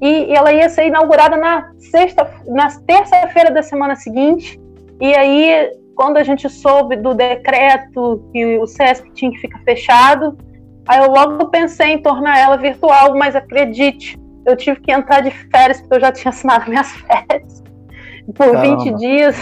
[0.00, 4.58] e, e ela ia ser inaugurada na sexta, na terça-feira da semana seguinte,
[4.98, 10.34] e aí, quando a gente soube do decreto que o SESC tinha que ficar fechado,
[10.88, 15.30] aí eu logo pensei em tornar ela virtual, mas acredite, eu tive que entrar de
[15.30, 17.62] férias, porque eu já tinha assinado minhas férias
[18.34, 18.84] por Caramba.
[18.84, 19.36] 20 dias,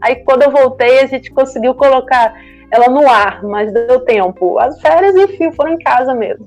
[0.00, 2.34] Aí quando eu voltei, a gente conseguiu colocar
[2.70, 4.58] ela no ar, mas deu tempo.
[4.58, 6.46] As férias, enfim, foram em casa mesmo.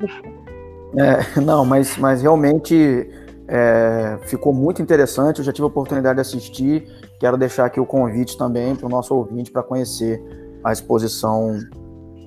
[0.97, 3.09] É, não, mas, mas realmente
[3.47, 5.39] é, ficou muito interessante.
[5.39, 6.87] Eu já tive a oportunidade de assistir.
[7.19, 10.21] Quero deixar aqui o convite também para o nosso ouvinte para conhecer
[10.63, 11.59] a exposição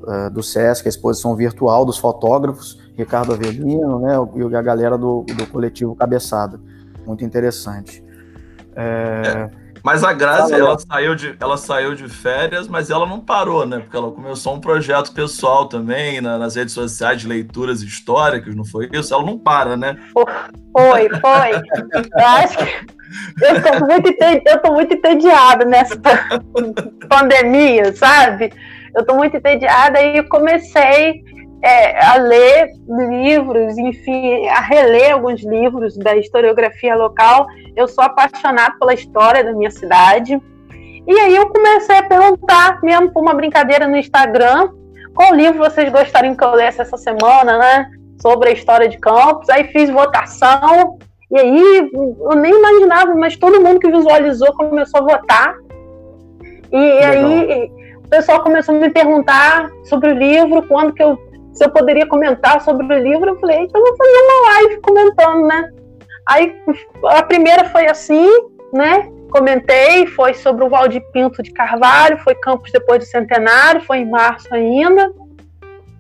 [0.09, 5.23] é, do SESC, a exposição virtual dos fotógrafos, Ricardo Avelino, né, e a galera do,
[5.23, 6.61] do coletivo Cabeçada.
[7.07, 8.03] Muito interessante.
[8.77, 9.51] É...
[9.61, 9.65] é.
[9.85, 13.81] Mas a Grazi, ela saiu, de, ela saiu de férias, mas ela não parou, né?
[13.81, 18.65] Porque ela começou um projeto pessoal também na, nas redes sociais de leituras históricas, não
[18.65, 19.13] foi isso?
[19.13, 19.99] Ela não para, né?
[20.15, 21.53] Foi, foi.
[22.19, 22.87] Eu acho que
[23.45, 24.15] eu tô muito,
[24.47, 26.01] eu tô muito entediada nessa
[27.07, 28.55] pandemia, sabe?
[28.95, 31.23] Eu tô muito entediada e comecei
[31.63, 37.47] é, a ler livros, enfim, a reler alguns livros da historiografia local.
[37.75, 40.41] Eu sou apaixonada pela história da minha cidade.
[41.07, 44.71] E aí eu comecei a perguntar, mesmo por uma brincadeira no Instagram,
[45.15, 47.91] qual livro vocês gostariam que eu lesse essa semana, né?
[48.21, 49.49] Sobre a história de Campos.
[49.49, 50.99] Aí fiz votação.
[51.31, 55.55] E aí eu nem imaginava, mas todo mundo que visualizou começou a votar.
[56.71, 57.11] E Legal.
[57.11, 61.19] aí o pessoal começou a me perguntar sobre o livro, quando que eu
[61.55, 65.47] se eu poderia comentar sobre o livro, eu falei, então vou fazer uma live comentando,
[65.47, 65.71] né?
[66.27, 66.57] Aí
[67.05, 68.29] a primeira foi assim,
[68.73, 69.09] né?
[69.31, 74.11] Comentei, foi sobre o Valdir Pinto de Carvalho, foi Campos depois do centenário, foi em
[74.11, 75.13] março ainda.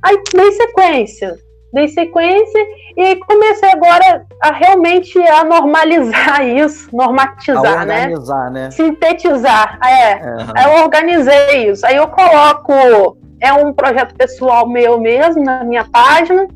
[0.02, 1.36] Aí dei sequência,
[1.74, 2.66] dei sequência
[2.96, 8.02] e comecei agora a realmente a normalizar isso, normatizar, a né?
[8.04, 8.64] organizar, né?
[8.64, 8.70] né?
[8.70, 10.14] Sintetizar, é.
[10.14, 10.72] Uhum.
[10.76, 11.84] Eu organizei isso.
[11.84, 16.48] Aí eu coloco é um projeto pessoal meu mesmo, na minha página.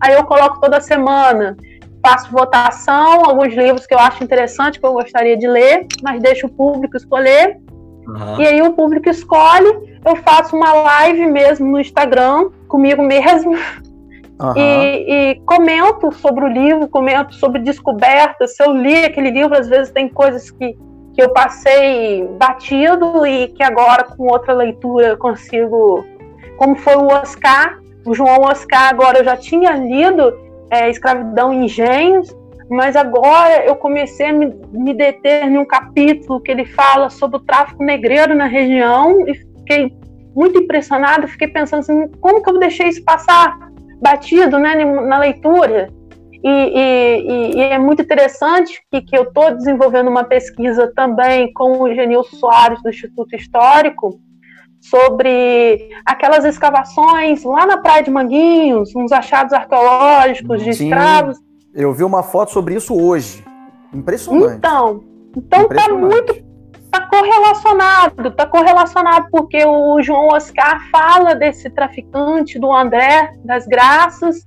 [0.00, 1.56] Aí eu coloco toda semana,
[2.04, 6.48] faço votação, alguns livros que eu acho interessante, que eu gostaria de ler, mas deixo
[6.48, 7.58] o público escolher.
[8.08, 8.40] Uhum.
[8.40, 13.56] E aí o público escolhe, eu faço uma live mesmo no Instagram, comigo mesmo,
[14.40, 14.56] uhum.
[14.56, 18.56] e, e, comento sobre o livro, comento sobre descobertas.
[18.56, 20.76] Se eu li aquele livro, às vezes tem coisas que,
[21.14, 26.04] que eu passei batido e que agora, com outra leitura, eu consigo
[26.56, 30.38] como foi o Oscar, o João Oscar, agora eu já tinha lido
[30.70, 32.36] é, Escravidão e Engenhos,
[32.70, 37.36] mas agora eu comecei a me, me deter em um capítulo que ele fala sobre
[37.36, 39.94] o tráfico negreiro na região e fiquei
[40.34, 43.71] muito impressionada, fiquei pensando assim, como que eu deixei isso passar
[44.02, 45.88] batido né, na leitura?
[46.44, 51.80] E, e, e, é muito interessante que, que eu estou desenvolvendo uma pesquisa também com
[51.80, 54.18] o Genil Soares, do Instituto Histórico,
[54.80, 61.38] sobre aquelas escavações lá na Praia de Manguinhos, uns achados arqueológicos de Sim, escravos.
[61.72, 63.44] Eu vi uma foto sobre isso hoje.
[63.94, 64.56] Impressionante.
[64.56, 65.04] Então,
[65.36, 66.51] então tá muito tá
[67.52, 74.46] correlacionado, tá correlacionado porque o João Oscar fala desse traficante do André das Graças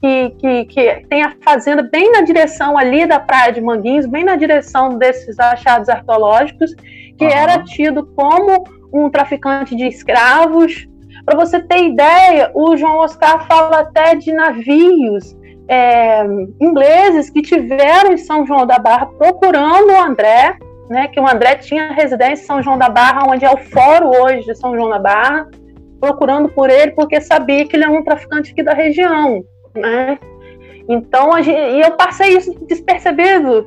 [0.00, 4.24] que, que, que tem a fazenda bem na direção ali da Praia de Manguinhos, bem
[4.24, 6.74] na direção desses achados arqueológicos,
[7.18, 7.30] que uhum.
[7.30, 10.86] era tido como um traficante de escravos.
[11.24, 15.36] Para você ter ideia, o João Oscar fala até de navios
[15.68, 16.24] é,
[16.60, 20.56] ingleses que tiveram em São João da Barra procurando o André,
[20.88, 24.10] né, que o André tinha residência em São João da Barra, onde é o fórum
[24.22, 25.48] hoje de São João da Barra,
[26.00, 30.18] procurando por ele porque sabia que ele é um traficante aqui da região, né?
[30.88, 33.66] Então, a gente, e eu passei isso despercebido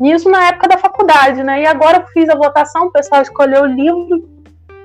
[0.00, 1.62] nisso na época da faculdade, né?
[1.62, 4.28] E agora eu fiz a votação, o pessoal escolheu o livro,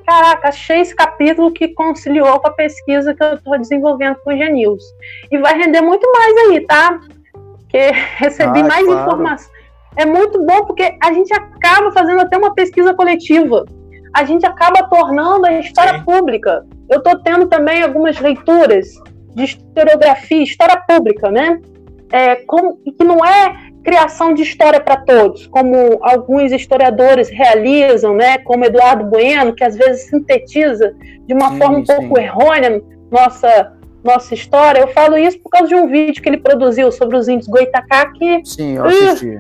[0.06, 4.38] caraca, achei esse capítulo que conciliou com a pesquisa que eu estou desenvolvendo com o
[4.38, 4.84] Genils.
[5.32, 7.00] E vai render muito mais aí, tá?
[7.34, 9.02] Porque recebi ah, mais claro.
[9.02, 9.61] informação.
[9.96, 13.66] É muito bom porque a gente acaba fazendo até uma pesquisa coletiva.
[14.14, 16.06] A gente acaba tornando a história Sim.
[16.06, 16.66] pública.
[16.89, 18.88] eu estou tendo também algumas leituras
[19.34, 21.60] de historiografia, história pública, né?
[22.12, 28.38] É, como, que não é criação de história para todos, como alguns historiadores realizam, né?
[28.39, 30.94] Como Eduardo Bueno, que às vezes sintetiza
[31.26, 31.96] de uma sim, forma um sim.
[31.96, 33.74] pouco errônea nossa
[34.04, 34.80] nossa história.
[34.80, 38.12] Eu falo isso por causa de um vídeo que ele produziu sobre os índios Goitacá
[38.12, 39.39] que sim, eu assisti.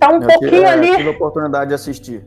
[0.00, 0.96] Tá um eu pouquinho tive, ali.
[0.96, 2.24] tive a oportunidade de assistir.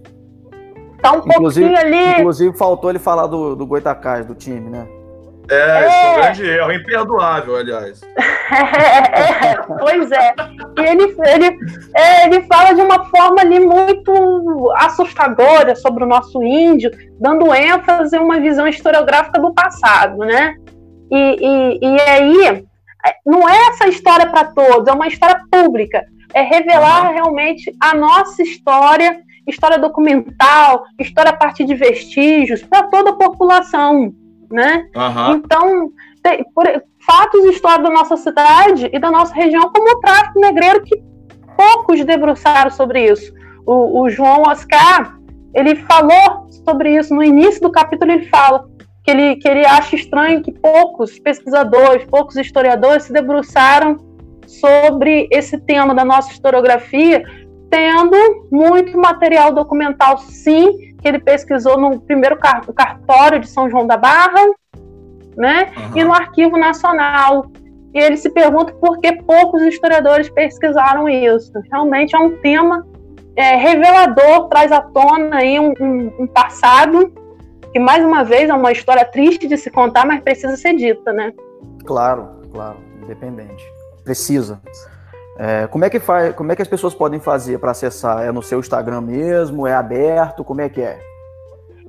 [1.02, 2.20] Tá um inclusive, pouquinho ali.
[2.20, 4.88] Inclusive, faltou ele falar do, do Goitacás, do time, né?
[5.50, 8.02] É, é, isso é um grande erro, imperdoável, aliás.
[8.52, 10.34] É, é, pois é.
[10.78, 11.60] E ele, ele,
[11.96, 18.16] é, ele fala de uma forma ali muito assustadora sobre o nosso índio, dando ênfase
[18.16, 20.56] a uma visão historiográfica do passado, né?
[21.12, 22.66] E, e, e aí,
[23.26, 26.06] não é essa história para todos, é uma história pública.
[26.34, 27.14] É revelar uhum.
[27.14, 34.14] realmente a nossa história história documental, história a partir de vestígios, para toda a população,
[34.52, 34.88] né?
[34.96, 35.36] Uhum.
[35.36, 36.66] Então, tem, por,
[37.06, 41.02] fatos históricos da nossa cidade e da nossa região, como o tráfico negreiro, que
[41.58, 43.34] poucos debruçaram sobre isso.
[43.66, 45.18] O, o João Oscar,
[45.54, 48.66] ele falou sobre isso no início do capítulo, ele fala
[49.04, 53.98] que ele, que ele acha estranho que poucos pesquisadores, poucos historiadores se debruçaram
[54.48, 57.24] sobre esse tema da nossa historiografia,
[57.70, 63.98] tendo muito material documental, sim, que ele pesquisou no primeiro cartório de São João da
[63.98, 64.42] Barra,
[65.36, 65.98] né, uhum.
[65.98, 67.48] e no Arquivo Nacional.
[67.94, 71.52] E ele se pergunta por que poucos historiadores pesquisaram isso.
[71.72, 72.86] Realmente é um tema
[73.36, 77.12] é, revelador, traz à tona aí um, um, um passado
[77.72, 81.12] que, mais uma vez, é uma história triste de se contar, mas precisa ser dita,
[81.12, 81.34] né?
[81.86, 83.73] Claro, claro, independente.
[84.04, 84.62] Precisa.
[85.38, 86.36] É, como é que faz?
[86.36, 88.24] Como é que as pessoas podem fazer para acessar?
[88.24, 89.66] É no seu Instagram mesmo?
[89.66, 90.44] É aberto?
[90.44, 91.00] Como é que é?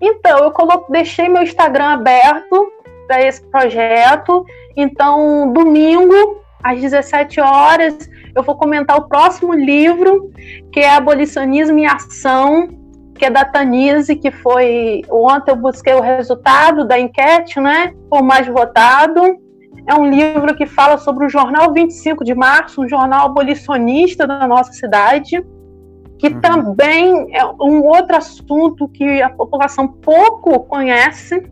[0.00, 0.86] Então, eu colo...
[0.88, 2.72] deixei meu Instagram aberto
[3.06, 4.44] para esse projeto.
[4.76, 10.30] Então, domingo, às 17 horas, eu vou comentar o próximo livro,
[10.72, 12.68] que é Abolicionismo em Ação,
[13.14, 15.02] que é da Tanise, que foi.
[15.10, 17.92] Ontem eu busquei o resultado da enquete, né?
[18.10, 19.43] Por mais votado.
[19.86, 24.46] É um livro que fala sobre o jornal 25 de março, um jornal abolicionista da
[24.46, 25.44] nossa cidade,
[26.18, 26.40] que uhum.
[26.40, 31.42] também é um outro assunto que a população pouco conhece.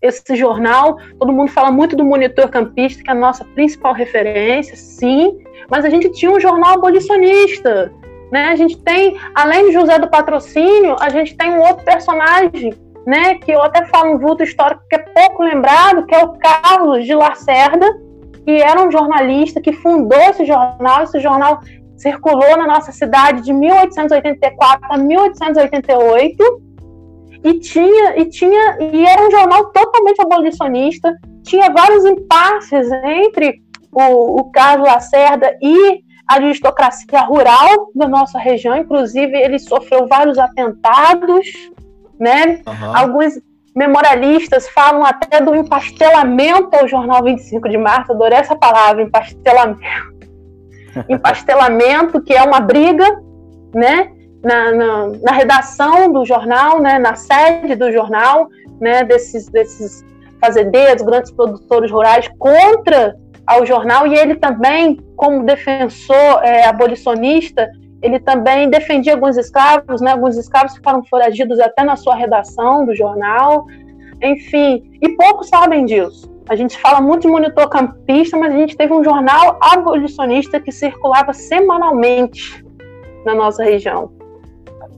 [0.00, 4.74] Esse jornal, todo mundo fala muito do Monitor Campista, que é a nossa principal referência,
[4.74, 5.38] sim,
[5.70, 7.92] mas a gente tinha um jornal abolicionista,
[8.32, 8.48] né?
[8.48, 12.72] A gente tem, além de José do Patrocínio, a gente tem um outro personagem
[13.06, 16.32] né, que eu até falo um vulto histórico que é pouco lembrado, que é o
[16.38, 17.86] Carlos de Lacerda,
[18.44, 21.02] que era um jornalista que fundou esse jornal.
[21.02, 21.60] Esse jornal
[21.96, 26.62] circulou na nossa cidade de 1884 a 1888
[27.44, 31.14] e tinha e tinha e era um jornal totalmente abolicionista.
[31.44, 38.76] Tinha vários impasses entre o, o Carlos Lacerda e a aristocracia rural da nossa região.
[38.76, 41.46] Inclusive, ele sofreu vários atentados
[42.22, 42.60] né?
[42.64, 42.96] Uhum.
[42.96, 43.34] Alguns
[43.74, 49.80] memorialistas falam até do empastelamento ao jornal 25 de março, adorei essa palavra, empastelamento.
[51.08, 53.06] empastelamento, que é uma briga,
[53.74, 54.10] né?
[54.42, 56.98] Na, na, na, redação do jornal, né?
[56.98, 58.48] Na sede do jornal,
[58.80, 59.04] né?
[59.04, 60.04] Desses, desses
[60.40, 63.14] fazendeiros, grandes produtores rurais contra
[63.46, 67.68] ao jornal e ele também, como defensor é, abolicionista,
[68.02, 70.12] ele também defendia alguns escravos, né?
[70.12, 73.66] Alguns escravos ficaram foragidos até na sua redação do jornal.
[74.20, 76.30] Enfim, e poucos sabem disso.
[76.48, 80.72] A gente fala muito de monitor campista, mas a gente teve um jornal abolicionista que
[80.72, 82.64] circulava semanalmente
[83.24, 84.12] na nossa região.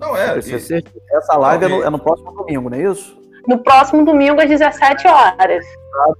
[0.00, 0.38] Não é.
[0.38, 1.16] E...
[1.16, 3.16] Essa live não, é, no, é no próximo domingo, não é isso?
[3.46, 5.64] No próximo domingo, às 17 horas.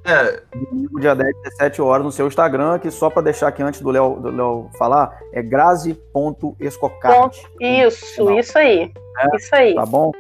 [0.05, 0.43] É.
[0.55, 3.91] Domingo, dia 10, 17 horas, no seu Instagram, que só para deixar aqui antes do
[3.91, 7.47] Léo do falar, é grazi.escocarte.
[7.61, 8.93] Isso, isso aí.
[9.19, 9.75] É, isso aí.
[9.75, 10.13] Tá bom?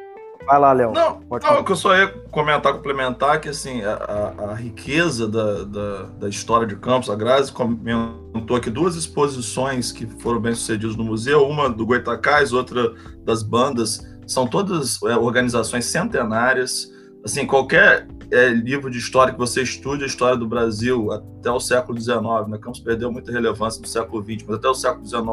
[0.46, 0.92] Vai lá, Léo.
[0.92, 5.64] Não, não que eu só ia comentar, complementar, que assim, a, a, a riqueza da,
[5.64, 10.96] da, da, história de Campos, a Grazi comentou aqui duas exposições que foram bem sucedidas
[10.96, 12.92] no museu, uma do Goitacás, outra
[13.24, 16.92] das bandas, são todas é, organizações centenárias,
[17.24, 21.60] assim, qualquer é, livro de história que você estude a história do Brasil até o
[21.60, 22.58] século XIX, né?
[22.58, 25.24] Campos perdeu muita relevância no século XX, mas até o século XIX,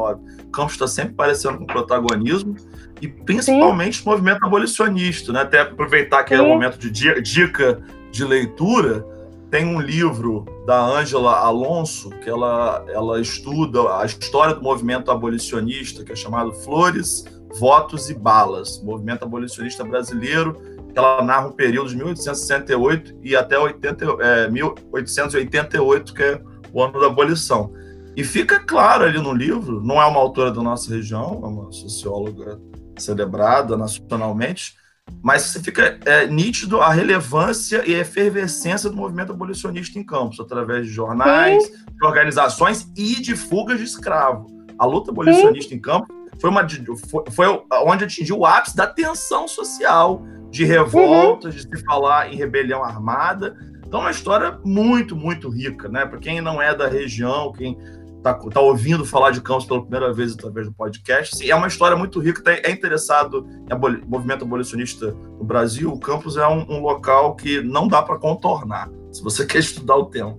[0.52, 2.54] Campos está sempre aparecendo com protagonismo
[3.00, 4.02] e principalmente Sim.
[4.06, 5.40] o movimento abolicionista, né?
[5.40, 6.40] Até aproveitar que Sim.
[6.40, 6.90] é o momento de
[7.20, 7.82] dica
[8.12, 9.04] de leitura,
[9.50, 16.04] tem um livro da Ângela Alonso que ela, ela estuda a história do movimento abolicionista,
[16.04, 17.24] que é chamado Flores,
[17.58, 24.04] Votos e Balas, movimento abolicionista brasileiro ela narra um período de 1868 e até 80,
[24.20, 27.72] é, 1888, que é o ano da abolição.
[28.16, 31.72] E fica claro ali no livro, não é uma autora da nossa região, é uma
[31.72, 32.60] socióloga
[32.98, 34.74] celebrada nacionalmente,
[35.22, 40.86] mas fica é, nítido a relevância e a efervescência do movimento abolicionista em Campos, através
[40.86, 41.72] de jornais, Sim.
[41.72, 44.46] de organizações e de fugas de escravo.
[44.78, 45.76] A luta abolicionista Sim.
[45.76, 50.22] em Campos foi, uma, foi, foi onde atingiu o ápice da tensão social,
[50.52, 51.70] de revoltas, uhum.
[51.70, 53.56] de se falar em rebelião armada.
[53.86, 56.04] Então, é uma história muito, muito rica, né?
[56.04, 57.76] Para quem não é da região, quem
[58.18, 61.66] está tá ouvindo falar de Campos pela primeira vez através do podcast, sim, é uma
[61.66, 62.42] história muito rica.
[62.42, 65.90] Tá, é interessado em aboli movimento abolicionista no Brasil.
[65.90, 69.96] O Campos é um, um local que não dá para contornar, se você quer estudar
[69.96, 70.36] o tema.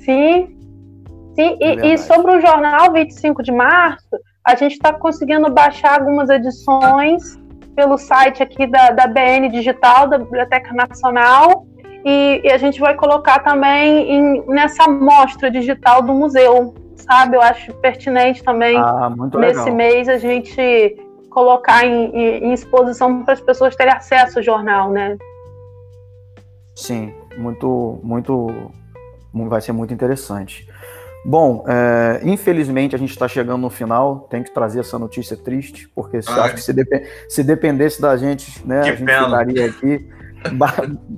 [0.00, 0.58] Sim,
[1.34, 1.56] sim.
[1.58, 4.08] É e, e sobre o jornal 25 de março,
[4.46, 7.39] a gente está conseguindo baixar algumas edições
[7.80, 11.66] pelo site aqui da, da BN Digital, da Biblioteca Nacional,
[12.04, 17.36] e, e a gente vai colocar também em, nessa mostra digital do museu, sabe?
[17.36, 20.94] Eu acho pertinente também ah, nesse mês a gente
[21.30, 25.16] colocar em, em exposição para as pessoas terem acesso ao jornal, né?
[26.76, 28.70] Sim, muito, muito,
[29.32, 30.68] vai ser muito interessante.
[31.24, 35.88] Bom, é, infelizmente a gente está chegando no final, tem que trazer essa notícia triste,
[35.94, 36.72] porque se, acho que se,
[37.28, 39.24] se, dependesse da gente, né, a gente pena.
[39.24, 40.08] ficaria aqui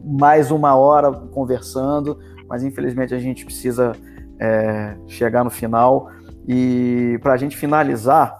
[0.05, 3.93] mais uma hora conversando, mas infelizmente a gente precisa
[4.41, 6.11] é, chegar no final.
[6.49, 8.37] E para a gente finalizar,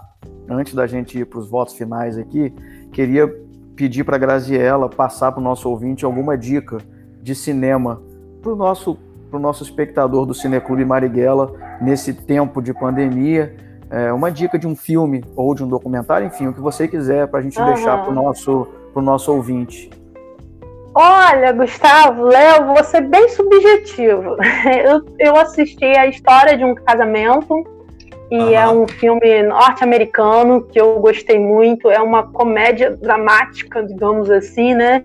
[0.49, 2.53] antes da gente ir para os votos finais aqui,
[2.93, 3.33] queria
[3.77, 6.79] pedir para a Graziella passar para o nosso ouvinte alguma dica
[7.23, 8.03] de cinema
[8.43, 8.99] para o nosso
[9.33, 13.57] para o nosso espectador do Cineclube Marighella nesse tempo de pandemia.
[13.91, 17.27] É, uma dica de um filme ou de um documentário, enfim, o que você quiser
[17.29, 17.67] para a gente uhum.
[17.67, 19.91] deixar para o nosso, nosso ouvinte.
[20.95, 24.37] Olha, Gustavo, Léo, vou ser bem subjetivo.
[24.85, 27.65] Eu, eu assisti a história de um casamento
[28.31, 28.51] e uhum.
[28.51, 31.91] é um filme norte-americano que eu gostei muito.
[31.91, 35.03] É uma comédia dramática, digamos assim, né?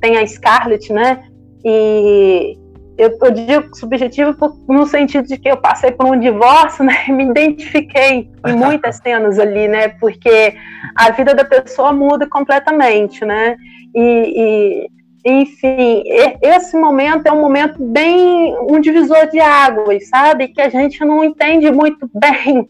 [0.00, 1.24] Tem a Scarlett, né?
[1.64, 2.58] E
[2.96, 4.36] eu, eu digo subjetivo
[4.68, 7.06] no sentido de que eu passei por um divórcio, né?
[7.08, 9.88] Me identifiquei em muitas cenas ali, né?
[9.88, 10.54] Porque
[10.96, 13.56] a vida da pessoa muda completamente, né?
[13.94, 14.86] E,
[15.24, 16.02] e, enfim,
[16.42, 20.48] esse momento é um momento bem um divisor de águas, sabe?
[20.48, 22.68] Que a gente não entende muito bem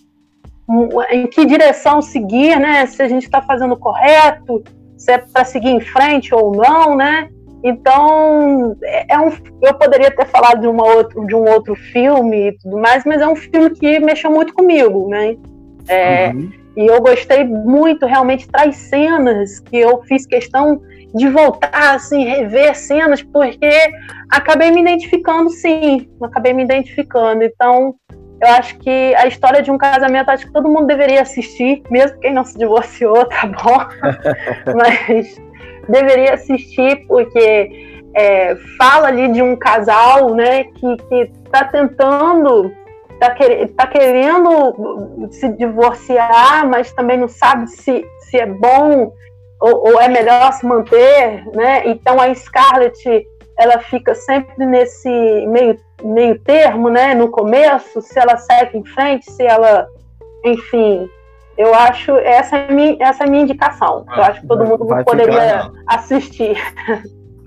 [1.11, 2.87] em que direção seguir, né?
[2.87, 4.62] Se a gente está fazendo correto,
[4.97, 7.29] se é para seguir em frente ou não, né?
[7.65, 12.49] Então, é, é um, eu poderia ter falado de, uma outro, de um outro filme
[12.49, 15.35] e tudo mais, mas é um filme que mexeu muito comigo, né?
[15.89, 16.53] É, uhum.
[16.77, 20.83] E eu gostei muito, realmente, traz cenas que eu fiz questão
[21.15, 23.71] de voltar, assim, rever cenas, porque
[24.31, 27.45] acabei me identificando, sim, acabei me identificando.
[27.45, 27.95] Então,
[28.43, 32.19] eu acho que a história de um casamento, acho que todo mundo deveria assistir, mesmo
[32.19, 33.79] quem não se divorciou, tá bom?
[34.77, 35.41] Mas
[35.89, 42.72] deveria assistir, porque é, fala ali de um casal, né, que, que tá tentando,
[43.18, 49.12] tá, quer, tá querendo se divorciar, mas também não sabe se, se é bom
[49.61, 51.87] ou, ou, é melhor se manter, né?
[51.87, 53.26] Então a Scarlett,
[53.59, 55.09] ela fica sempre nesse
[55.47, 59.89] meio, meio termo, né, no começo, se ela segue em frente, se ela,
[60.45, 61.09] enfim,
[61.57, 64.05] eu acho essa é a minha, essa é a minha indicação.
[64.09, 66.57] Ah, eu acho que todo mundo poderia ficar, assistir.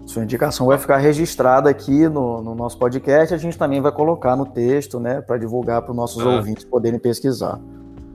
[0.06, 3.34] Sua indicação vai ficar registrada aqui no, no, nosso podcast.
[3.34, 6.30] A gente também vai colocar no texto, né, para divulgar para os nossos ah.
[6.30, 7.60] ouvintes poderem pesquisar.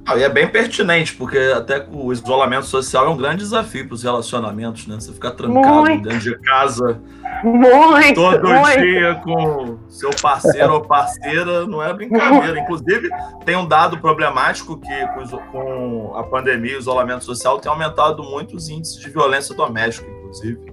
[0.05, 3.95] Ah, e é bem pertinente, porque até o isolamento social é um grande desafio para
[3.95, 4.97] os relacionamentos, né?
[4.97, 6.09] Você ficar trancado muito.
[6.09, 7.01] dentro de casa
[7.45, 8.81] muito, todo muito.
[8.81, 12.59] dia com seu parceiro ou parceira não é brincadeira.
[12.59, 13.11] Inclusive,
[13.45, 15.07] tem um dado problemático que
[15.53, 20.09] com a pandemia e o isolamento social tem aumentado muito os índices de violência doméstica,
[20.11, 20.72] inclusive.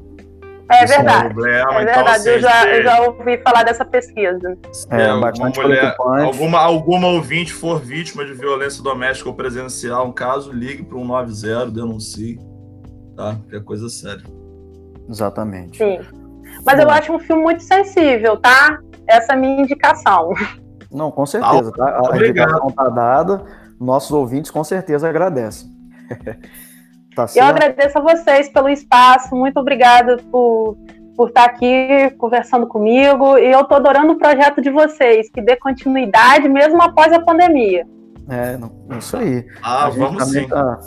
[0.72, 1.26] É Isso verdade.
[1.26, 1.58] É, um problema.
[1.58, 2.10] é então, verdade.
[2.10, 4.58] Assim, eu, já, eu já ouvi falar dessa pesquisa.
[4.92, 10.12] É, é uma mulher, alguma, alguma ouvinte for vítima de violência doméstica ou presencial, um
[10.12, 12.40] caso, ligue para o 190, denuncie.
[13.18, 13.36] Tá?
[13.50, 14.24] Que é coisa séria.
[15.10, 15.80] Exatamente.
[15.80, 16.00] Sim.
[16.64, 16.84] Mas Bom.
[16.84, 18.80] eu acho um filme muito sensível, tá?
[19.08, 20.34] Essa é a minha indicação.
[20.92, 21.72] Não, com certeza.
[21.72, 22.02] Tá?
[22.12, 23.44] A indicação está dada.
[23.80, 25.68] Nossos ouvintes com certeza agradecem.
[27.28, 30.78] Tá eu agradeço a vocês pelo espaço, muito obrigada por,
[31.16, 33.38] por estar aqui conversando comigo.
[33.38, 37.86] E eu estou adorando o projeto de vocês, que dê continuidade mesmo após a pandemia.
[38.30, 38.58] É,
[38.98, 39.46] isso aí.
[39.62, 40.48] Ah, vamos sim.
[40.48, 40.80] Tá,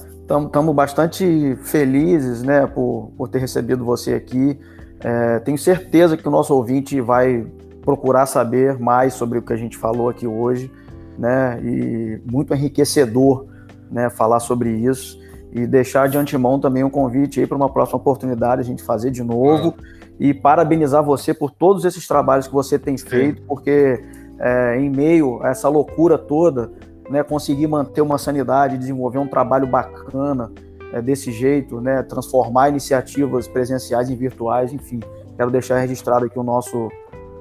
[0.46, 4.58] estamos bastante felizes né, por, por ter recebido você aqui.
[5.00, 7.44] É, tenho certeza que o nosso ouvinte vai
[7.84, 10.70] procurar saber mais sobre o que a gente falou aqui hoje,
[11.18, 11.58] né?
[11.60, 13.46] E muito enriquecedor,
[13.90, 14.08] né?
[14.08, 15.20] Falar sobre isso
[15.52, 19.10] e deixar de antemão também um convite aí para uma próxima oportunidade a gente fazer
[19.10, 19.74] de novo
[20.18, 23.46] e parabenizar você por todos esses trabalhos que você tem feito, Sim.
[23.46, 24.02] porque
[24.38, 26.72] é, em meio a essa loucura toda,
[27.10, 27.22] né?
[27.22, 30.50] Conseguir manter uma sanidade, desenvolver um trabalho bacana
[30.92, 32.02] é, desse jeito, né?
[32.02, 35.00] Transformar iniciativas presenciais em virtuais, enfim.
[35.36, 36.88] Quero deixar registrado aqui o nosso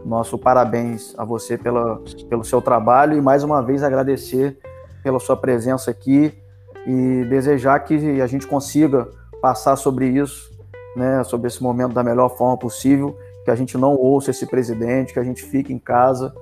[0.03, 4.57] nosso parabéns a você pela, pelo seu trabalho e mais uma vez agradecer
[5.03, 6.40] pela sua presença aqui
[6.85, 9.07] e desejar que a gente consiga
[9.41, 10.49] passar sobre isso,
[10.95, 15.13] né, sobre esse momento da melhor forma possível, que a gente não ouça esse presidente,
[15.13, 16.33] que a gente fique em casa.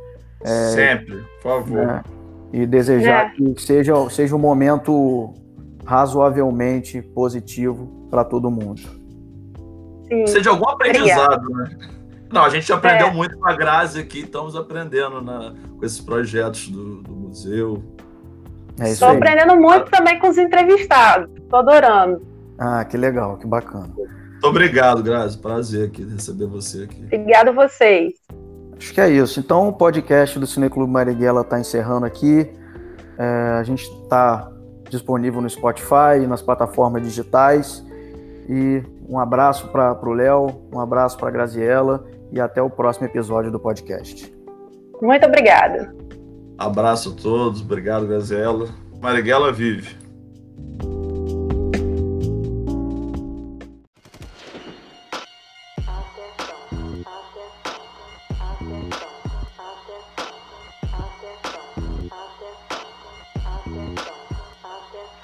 [0.42, 1.88] É, Sempre, por favor.
[1.88, 2.04] Né,
[2.52, 3.30] e desejar é.
[3.30, 5.34] que seja, seja um momento
[5.86, 8.82] razoavelmente positivo para todo mundo.
[10.08, 10.28] Sim.
[10.28, 11.78] Seja algum aprendizado, Obrigada.
[11.78, 12.00] né?
[12.32, 13.14] Não, a gente aprendeu é.
[13.14, 17.84] muito com a Grazi aqui, estamos aprendendo na, com esses projetos do, do museu.
[18.80, 22.26] É Estou aprendendo muito também com os entrevistados, estou adorando.
[22.58, 23.90] Ah, que legal, que bacana.
[23.96, 27.04] Muito obrigado, Grazi, prazer aqui receber você aqui.
[27.06, 28.14] Obrigado a vocês.
[28.78, 29.40] Acho que é isso.
[29.40, 32.50] Então o podcast do Cineclube Marighella está encerrando aqui.
[33.18, 34.50] É, a gente está
[34.90, 37.86] disponível no Spotify e nas plataformas digitais.
[38.48, 43.06] E um abraço para o Léo, um abraço para a Graziella e até o próximo
[43.06, 44.34] episódio do podcast.
[45.02, 45.99] Muito obrigada.
[46.60, 48.68] Abraço a todos, obrigado, Gazela.
[49.02, 49.96] Marighella vive.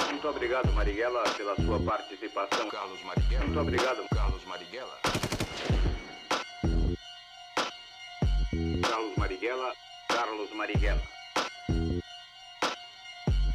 [0.10, 2.70] Muito obrigado, Marighella, pela sua participação.
[2.70, 3.44] Carlos Marighella.
[3.44, 5.00] Muito obrigado, Carlos Marighella.
[8.82, 9.74] Carlos Marighella,
[10.08, 11.15] Carlos Marighella.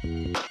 [0.03, 0.50] Thank you.